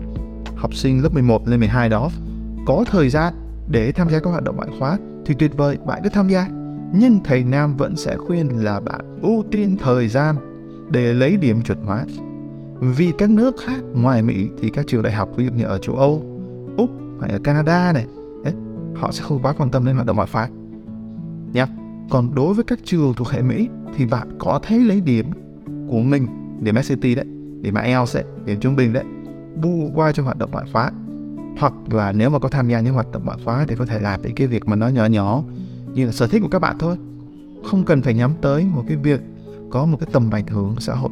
học 0.56 0.74
sinh 0.74 1.03
lớp 1.03 1.13
11 1.13 1.48
lên 1.48 1.60
12 1.60 1.89
đó 1.89 2.10
có 2.65 2.86
thời 2.91 3.10
gian 3.10 3.34
để 3.70 3.91
tham 3.91 4.10
gia 4.10 4.20
các 4.20 4.29
hoạt 4.29 4.44
động 4.44 4.56
ngoại 4.56 4.70
khóa 4.79 4.98
thì 5.27 5.36
tuyệt 5.39 5.57
vời 5.57 5.77
bạn 5.86 6.01
cứ 6.03 6.10
tham 6.10 6.27
gia 6.27 6.48
nhưng 6.93 7.19
thầy 7.24 7.43
Nam 7.43 7.77
vẫn 7.77 7.96
sẽ 7.96 8.17
khuyên 8.17 8.48
là 8.48 8.79
bạn 8.79 9.19
ưu 9.22 9.43
tiên 9.51 9.77
thời 9.79 10.07
gian 10.07 10.36
để 10.89 11.13
lấy 11.13 11.38
điểm 11.38 11.62
chuẩn 11.62 11.86
hóa 11.86 12.05
vì 12.79 13.13
các 13.17 13.29
nước 13.29 13.55
khác 13.65 13.79
ngoài 13.93 14.22
Mỹ 14.22 14.50
thì 14.62 14.69
các 14.69 14.88
trường 14.88 15.03
đại 15.03 15.13
học 15.13 15.29
ví 15.36 15.46
dụ 15.46 15.51
như 15.51 15.63
ở 15.63 15.77
châu 15.77 15.96
Âu, 15.96 16.24
Úc 16.77 16.89
hay 17.22 17.31
ở 17.31 17.39
Canada 17.39 17.91
này 17.93 18.05
ấy, 18.43 18.53
họ 18.96 19.12
sẽ 19.12 19.24
không 19.24 19.39
quá 19.41 19.53
quan 19.57 19.69
tâm 19.69 19.86
đến 19.86 19.96
hoạt 19.96 20.07
động 20.07 20.15
ngoại 20.15 20.29
khóa 20.31 20.50
nhé. 21.53 21.65
Còn 22.10 22.36
đối 22.36 22.53
với 22.53 22.63
các 22.63 22.79
trường 22.84 23.13
thuộc 23.13 23.29
hệ 23.29 23.41
Mỹ 23.41 23.69
thì 23.96 24.05
bạn 24.05 24.29
có 24.39 24.60
thể 24.63 24.77
lấy 24.77 25.01
điểm 25.01 25.25
của 25.89 26.00
mình, 26.00 26.27
điểm 26.62 26.75
SAT 26.84 27.01
đấy, 27.01 27.25
điểm 27.62 27.75
IELTS 27.84 28.15
đấy, 28.15 28.24
điểm 28.46 28.60
trung 28.60 28.75
bình 28.75 28.93
đấy, 28.93 29.03
bù 29.62 29.91
qua 29.96 30.12
cho 30.12 30.24
hoạt 30.24 30.38
động 30.38 30.51
ngoại 30.51 30.65
khóa. 30.74 30.91
Hoặc 31.59 31.73
là 31.89 32.11
nếu 32.11 32.29
mà 32.29 32.39
có 32.39 32.49
tham 32.49 32.69
gia 32.69 32.79
những 32.79 32.93
hoạt 32.93 33.11
động 33.11 33.25
ngoại 33.25 33.37
khóa 33.45 33.65
thì 33.67 33.75
có 33.75 33.85
thể 33.85 33.99
làm 33.99 34.21
những 34.21 34.35
cái 34.35 34.47
việc 34.47 34.67
mà 34.67 34.75
nó 34.75 34.87
nhỏ 34.87 35.05
nhỏ 35.05 35.43
như 35.93 36.05
là 36.05 36.11
sở 36.11 36.27
thích 36.27 36.41
của 36.41 36.49
các 36.51 36.59
bạn 36.59 36.75
thôi. 36.79 36.97
Không 37.65 37.85
cần 37.85 38.01
phải 38.01 38.13
nhắm 38.13 38.33
tới 38.41 38.65
một 38.65 38.83
cái 38.87 38.97
việc 38.97 39.21
có 39.69 39.85
một 39.85 39.97
cái 39.99 40.09
tầm 40.13 40.31
ảnh 40.31 40.47
hưởng 40.47 40.75
xã 40.79 40.95
hội 40.95 41.11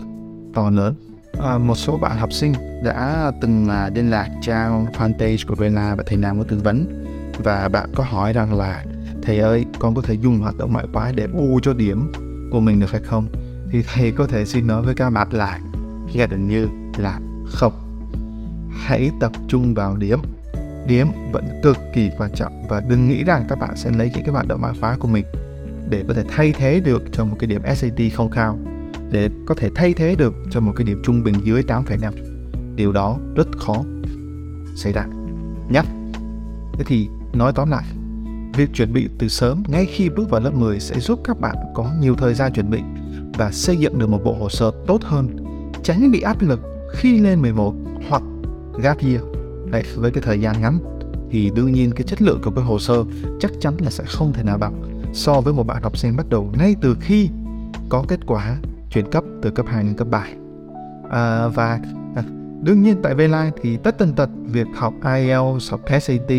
to 0.54 0.70
lớn. 0.70 0.96
À, 1.44 1.58
một 1.58 1.76
số 1.76 1.98
bạn 1.98 2.18
học 2.18 2.34
sinh 2.34 2.54
đã 2.84 3.32
từng 3.42 3.68
là 3.68 3.90
liên 3.96 4.10
lạc 4.10 4.30
trang 4.42 4.86
fanpage 4.94 5.48
của 5.48 5.56
Vela 5.56 5.96
và 5.96 6.04
thầy 6.08 6.18
Nam 6.18 6.38
có 6.38 6.44
tư 6.44 6.60
vấn 6.64 7.06
và 7.44 7.68
bạn 7.68 7.90
có 7.96 8.04
hỏi 8.04 8.34
rằng 8.34 8.54
là 8.54 8.86
thầy 9.22 9.40
ơi 9.40 9.66
con 9.80 9.96
có 9.96 10.02
thể 10.02 10.14
dùng 10.14 10.40
hoạt 10.40 10.58
động 10.58 10.74
ngoại 10.74 10.86
khóa 10.94 11.12
để 11.16 11.28
bù 11.28 11.60
cho 11.64 11.74
điểm 11.74 12.12
của 12.52 12.60
mình 12.60 12.80
được 12.80 12.92
hay 12.92 13.02
không? 13.02 13.28
Thì 13.72 13.84
thầy 13.94 14.12
có 14.12 14.28
thể 14.28 14.46
xin 14.46 14.68
nói 14.68 14.82
với 14.82 14.96
các 14.96 15.10
bạn 15.10 15.28
là 15.32 15.60
gần 16.14 16.48
như 16.48 16.68
là 16.98 17.20
không. 17.46 17.74
Hãy 18.72 19.12
tập 19.20 19.32
trung 19.48 19.74
vào 19.74 19.98
điểm 19.98 20.20
điểm 20.88 21.08
vẫn 21.32 21.48
cực 21.64 21.78
kỳ 21.94 22.12
quan 22.18 22.32
trọng. 22.36 22.68
Và 22.70 22.82
đừng 22.90 23.10
nghĩ 23.10 23.24
rằng 23.24 23.46
các 23.50 23.60
bạn 23.60 23.76
sẽ 23.76 23.92
lấy 23.92 24.12
những 24.14 24.24
cái 24.24 24.34
hoạt 24.34 24.48
động 24.48 24.62
mã 24.62 24.74
khóa 24.80 24.98
của 25.00 25.08
mình 25.08 25.26
để 25.90 26.04
có 26.08 26.14
thể 26.14 26.24
thay 26.28 26.54
thế 26.58 26.80
được 26.80 27.04
cho 27.12 27.26
một 27.26 27.36
cái 27.40 27.48
điểm 27.48 27.62
SAT 27.76 28.00
không 28.14 28.30
cao 28.30 28.60
để 29.12 29.30
có 29.46 29.56
thể 29.56 29.70
thay 29.76 29.94
thế 29.94 30.16
được 30.16 30.34
cho 30.52 30.60
một 30.60 30.74
cái 30.76 30.86
điểm 30.86 31.02
trung 31.04 31.24
bình 31.24 31.36
dưới 31.44 31.62
8,5 31.62 32.12
điều 32.76 32.92
đó 32.92 33.18
rất 33.36 33.48
khó 33.58 33.84
xảy 34.76 34.94
ra. 34.94 35.06
Nhé 35.70 35.82
thế 36.74 36.84
thì 36.88 37.08
nói 37.34 37.52
tóm 37.56 37.72
lại 37.72 37.84
việc 38.56 38.70
chuẩn 38.74 38.94
bị 38.94 39.10
từ 39.20 39.28
sớm 39.28 39.64
ngay 39.68 39.86
khi 39.86 40.10
bước 40.10 40.30
vào 40.30 40.42
lớp 40.42 40.54
10 40.54 40.80
sẽ 40.80 41.00
giúp 41.00 41.20
các 41.24 41.40
bạn 41.40 41.56
có 41.76 41.92
nhiều 42.00 42.16
thời 42.16 42.34
gian 42.34 42.54
chuẩn 42.54 42.70
bị 42.70 42.80
và 43.38 43.52
xây 43.52 43.78
dựng 43.78 44.00
được 44.00 44.10
một 44.10 44.24
bộ 44.24 44.34
hồ 44.34 44.50
sơ 44.50 44.72
tốt 44.88 45.04
hơn. 45.04 45.38
Tránh 45.84 46.12
bị 46.12 46.22
áp 46.22 46.42
lực 46.42 46.60
khi 46.94 47.20
lên 47.20 47.42
11 47.42 47.74
hoặc 48.10 48.24
gap 48.82 49.00
year. 49.00 49.35
Đấy, 49.76 49.84
với 49.96 50.12
cái 50.12 50.24
thời 50.26 50.42
gian 50.42 50.62
ngắn 50.62 50.80
thì 51.30 51.52
đương 51.56 51.72
nhiên 51.72 51.92
cái 51.92 52.04
chất 52.04 52.22
lượng 52.22 52.42
của 52.44 52.52
cái 52.52 52.64
hồ 52.64 52.80
sơ 52.80 53.04
chắc 53.40 53.52
chắn 53.60 53.74
là 53.80 53.90
sẽ 53.90 54.04
không 54.08 54.34
thể 54.34 54.44
nào 54.44 54.58
bằng 54.58 55.04
so 55.14 55.42
với 55.42 55.54
một 55.54 55.68
bạn 55.68 55.84
học 55.84 55.98
sinh 55.98 56.16
bắt 56.18 56.30
đầu 56.30 56.52
ngay 56.58 56.76
từ 56.82 56.98
khi 57.02 57.30
có 57.90 58.06
kết 58.08 58.20
quả 58.26 58.58
chuyển 58.92 59.12
cấp 59.12 59.24
từ 59.42 59.52
cấp 59.52 59.66
2 59.70 59.84
đến 59.84 59.94
cấp 59.94 60.08
3. 60.12 60.28
À, 61.10 61.48
và 61.48 61.80
à, 62.16 62.24
đương 62.62 62.84
nhiên 62.84 63.02
tại 63.04 63.16
Vline 63.16 63.52
thì 63.62 63.78
tất 63.78 63.98
tần 63.98 64.14
tật 64.14 64.30
việc 64.46 64.68
học 64.76 64.94
IELTS, 65.04 65.72
học 65.72 65.82
SAT, 66.02 66.32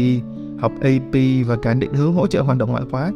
học 0.58 0.72
AP 0.80 1.14
và 1.46 1.56
cả 1.62 1.74
định 1.74 1.94
hướng 1.94 2.14
hỗ 2.14 2.26
trợ 2.26 2.42
hoạt 2.42 2.58
động 2.58 2.70
ngoại 2.70 2.84
khóa 2.90 3.12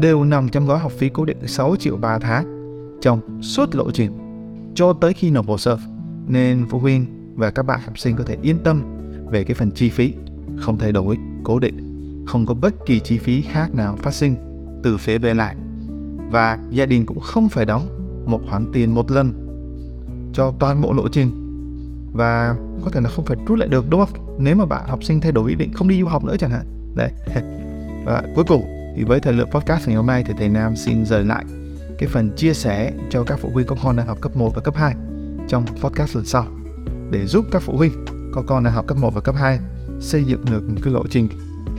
đều 0.00 0.24
nằm 0.24 0.48
trong 0.48 0.66
gói 0.66 0.78
học 0.78 0.92
phí 0.92 1.08
cố 1.08 1.24
định 1.24 1.46
6 1.46 1.76
triệu 1.76 1.96
3 1.96 2.18
tháng 2.18 2.44
trong 3.00 3.42
suốt 3.42 3.74
lộ 3.74 3.90
trình 3.90 4.12
cho 4.74 4.92
tới 4.92 5.12
khi 5.12 5.30
nộp 5.30 5.46
hồ 5.46 5.58
sơ. 5.58 5.78
Nên 6.26 6.66
phụ 6.70 6.78
huynh 6.78 7.06
và 7.36 7.50
các 7.50 7.62
bạn 7.62 7.80
học 7.84 7.98
sinh 7.98 8.16
có 8.16 8.24
thể 8.24 8.36
yên 8.42 8.58
tâm 8.64 8.97
về 9.30 9.44
cái 9.44 9.54
phần 9.54 9.70
chi 9.70 9.90
phí. 9.90 10.14
Không 10.58 10.78
thay 10.78 10.92
đổi, 10.92 11.16
cố 11.44 11.58
định, 11.58 12.24
không 12.26 12.46
có 12.46 12.54
bất 12.54 12.74
kỳ 12.86 13.00
chi 13.00 13.18
phí 13.18 13.42
khác 13.42 13.74
nào 13.74 13.96
phát 13.96 14.14
sinh 14.14 14.36
từ 14.82 14.96
phía 14.96 15.18
về 15.18 15.34
lại. 15.34 15.56
Và 16.30 16.58
gia 16.70 16.86
đình 16.86 17.06
cũng 17.06 17.20
không 17.20 17.48
phải 17.48 17.64
đóng 17.64 17.88
một 18.26 18.40
khoản 18.50 18.72
tiền 18.72 18.94
một 18.94 19.10
lần 19.10 19.32
cho 20.32 20.52
toàn 20.58 20.80
bộ 20.80 20.92
lộ 20.92 21.08
trình. 21.08 21.30
Và 22.12 22.56
có 22.84 22.90
thể 22.90 23.00
là 23.00 23.10
không 23.10 23.24
phải 23.24 23.36
rút 23.46 23.58
lại 23.58 23.68
được 23.68 23.90
đúng 23.90 24.00
không? 24.00 24.36
Nếu 24.38 24.56
mà 24.56 24.64
bạn 24.64 24.88
học 24.88 25.04
sinh 25.04 25.20
thay 25.20 25.32
đổi 25.32 25.50
ý 25.50 25.56
định 25.56 25.72
không 25.72 25.88
đi 25.88 26.00
du 26.00 26.06
học 26.06 26.24
nữa 26.24 26.36
chẳng 26.38 26.50
hạn. 26.50 26.94
Đấy. 26.94 27.10
Và 28.04 28.22
cuối 28.34 28.44
cùng 28.48 28.62
thì 28.96 29.04
với 29.04 29.20
thời 29.20 29.32
lượng 29.32 29.50
podcast 29.50 29.88
ngày 29.88 29.96
hôm 29.96 30.06
nay 30.06 30.24
thì 30.26 30.34
thầy 30.38 30.48
Nam 30.48 30.76
xin 30.76 31.04
rời 31.06 31.24
lại 31.24 31.44
cái 31.98 32.08
phần 32.08 32.30
chia 32.36 32.54
sẻ 32.54 32.92
cho 33.10 33.24
các 33.24 33.38
phụ 33.40 33.50
huynh 33.52 33.66
có 33.66 33.76
con 33.82 33.96
đang 33.96 34.06
học 34.06 34.18
cấp 34.20 34.36
1 34.36 34.54
và 34.54 34.60
cấp 34.60 34.74
2 34.76 34.94
trong 35.48 35.64
podcast 35.80 36.16
lần 36.16 36.24
sau 36.24 36.46
để 37.10 37.26
giúp 37.26 37.44
các 37.52 37.62
phụ 37.62 37.76
huynh 37.76 37.92
có 38.32 38.42
con 38.46 38.64
đang 38.64 38.74
học 38.74 38.86
cấp 38.86 38.98
1 38.98 39.14
và 39.14 39.20
cấp 39.20 39.34
2 39.38 39.58
xây 40.00 40.24
dựng 40.24 40.44
được 40.50 40.68
một 40.68 40.80
cái 40.82 40.92
lộ 40.92 41.06
trình 41.10 41.28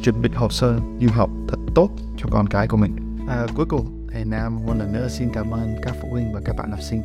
chuẩn 0.04 0.22
bị 0.22 0.30
hồ 0.36 0.50
sơ 0.50 0.80
du 1.02 1.10
học 1.10 1.30
thật 1.48 1.58
tốt 1.76 1.90
cho 2.18 2.30
con 2.32 2.48
cái 2.48 2.68
của 2.68 2.78
mình. 2.78 2.96
À, 3.28 3.48
cuối 3.56 3.66
cùng 3.70 4.08
thầy 4.12 4.26
Nam 4.26 4.66
một 4.66 4.74
lần 4.80 4.94
nữa 4.94 5.08
xin 5.10 5.30
cảm 5.34 5.52
ơn 5.52 5.76
các 5.82 5.96
phụ 6.02 6.10
huynh 6.12 6.34
và 6.34 6.42
các 6.46 6.56
bạn 6.58 6.72
học 6.72 6.82
sinh 6.82 7.02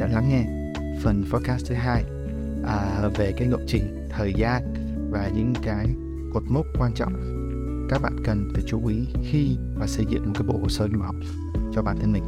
đã 0.00 0.06
lắng 0.06 0.28
nghe 0.28 0.72
phần 1.02 1.24
podcast 1.32 1.66
thứ 1.66 1.74
hai 1.74 2.04
à, 2.66 3.08
về 3.16 3.32
cái 3.32 3.48
lộ 3.48 3.58
trình 3.66 4.08
thời 4.10 4.34
gian 4.34 4.62
và 5.10 5.30
những 5.34 5.52
cái 5.62 5.86
cột 6.34 6.42
mốc 6.48 6.66
quan 6.78 6.92
trọng 6.94 7.36
các 7.90 8.02
bạn 8.02 8.16
cần 8.24 8.48
phải 8.54 8.62
chú 8.66 8.86
ý 8.86 9.06
khi 9.24 9.56
mà 9.76 9.86
xây 9.86 10.06
dựng 10.08 10.26
một 10.26 10.32
cái 10.34 10.42
bộ 10.48 10.58
hồ 10.62 10.68
sơ 10.68 10.88
du 10.92 11.00
học 11.00 11.14
cho 11.74 11.82
bản 11.82 11.96
thân 12.00 12.12
mình. 12.12 12.24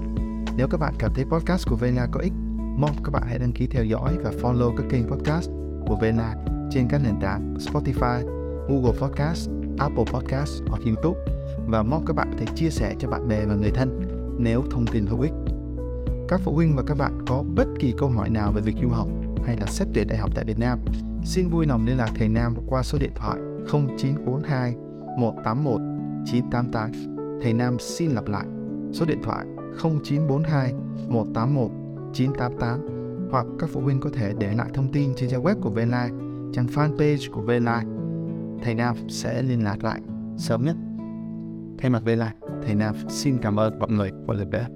Nếu 0.56 0.68
các 0.70 0.80
bạn 0.80 0.94
cảm 0.98 1.14
thấy 1.14 1.24
podcast 1.24 1.68
của 1.68 1.76
Vena 1.76 2.06
có 2.12 2.20
ích, 2.20 2.32
mong 2.78 2.96
các 3.04 3.10
bạn 3.10 3.22
hãy 3.26 3.38
đăng 3.38 3.52
ký 3.52 3.66
theo 3.66 3.84
dõi 3.84 4.16
và 4.22 4.30
follow 4.30 4.76
các 4.76 4.86
kênh 4.90 5.08
podcast 5.08 5.50
của 5.86 5.96
Vena 6.00 6.34
trên 6.70 6.88
các 6.88 7.00
nền 7.04 7.20
tảng 7.20 7.54
Spotify, 7.54 8.24
Google 8.68 8.98
Podcast, 9.00 9.50
Apple 9.78 10.04
Podcast 10.12 10.62
hoặc 10.68 10.82
YouTube 10.86 11.20
và 11.66 11.82
mong 11.82 12.04
các 12.06 12.16
bạn 12.16 12.30
có 12.32 12.38
thể 12.38 12.46
chia 12.54 12.70
sẻ 12.70 12.94
cho 12.98 13.08
bạn 13.08 13.28
bè 13.28 13.46
và 13.46 13.54
người 13.54 13.70
thân 13.70 14.00
nếu 14.38 14.62
thông 14.70 14.86
tin 14.86 15.06
hữu 15.06 15.20
ích. 15.20 15.32
Các 16.28 16.40
phụ 16.44 16.54
huynh 16.54 16.76
và 16.76 16.82
các 16.86 16.98
bạn 16.98 17.24
có 17.26 17.44
bất 17.54 17.66
kỳ 17.78 17.94
câu 17.98 18.08
hỏi 18.08 18.30
nào 18.30 18.52
về 18.52 18.60
việc 18.60 18.74
du 18.82 18.88
học 18.88 19.08
hay 19.44 19.56
là 19.56 19.66
xét 19.66 19.88
tuyển 19.94 20.08
đại 20.08 20.18
học 20.18 20.30
tại 20.34 20.44
Việt 20.44 20.58
Nam, 20.58 20.78
xin 21.24 21.48
vui 21.48 21.66
lòng 21.66 21.86
liên 21.86 21.96
lạc 21.96 22.10
thầy 22.14 22.28
Nam 22.28 22.54
qua 22.66 22.82
số 22.82 22.98
điện 22.98 23.12
thoại 23.14 23.38
0942 23.72 24.74
181 25.18 25.80
988. 26.26 26.90
Thầy 27.42 27.52
Nam 27.52 27.78
xin 27.78 28.10
lặp 28.10 28.28
lại 28.28 28.46
số 28.92 29.06
điện 29.06 29.22
thoại 29.22 29.46
0942 29.82 30.72
181 31.08 31.70
988 32.12 33.28
hoặc 33.30 33.46
các 33.58 33.70
phụ 33.72 33.80
huynh 33.80 34.00
có 34.00 34.10
thể 34.12 34.34
để 34.38 34.54
lại 34.54 34.68
thông 34.74 34.92
tin 34.92 35.14
trên 35.16 35.30
trang 35.30 35.42
web 35.42 35.60
của 35.60 35.70
VLive, 35.70 36.10
trang 36.52 36.66
fanpage 36.66 37.32
của 37.32 37.42
VLive. 37.42 37.82
Thầy 38.62 38.74
Nam 38.74 38.96
sẽ 39.08 39.42
liên 39.42 39.64
lạc 39.64 39.84
lại 39.84 40.00
sớm 40.36 40.64
nhất. 40.64 40.76
Thay 41.78 41.90
mặt 41.90 42.02
VLive, 42.04 42.32
thầy 42.66 42.74
Nam 42.74 42.94
xin 43.08 43.38
cảm 43.38 43.56
ơn 43.56 43.78
mọi 43.78 43.90
người 43.90 44.10
và 44.26 44.34
lời 44.34 44.46
bếp. 44.46 44.70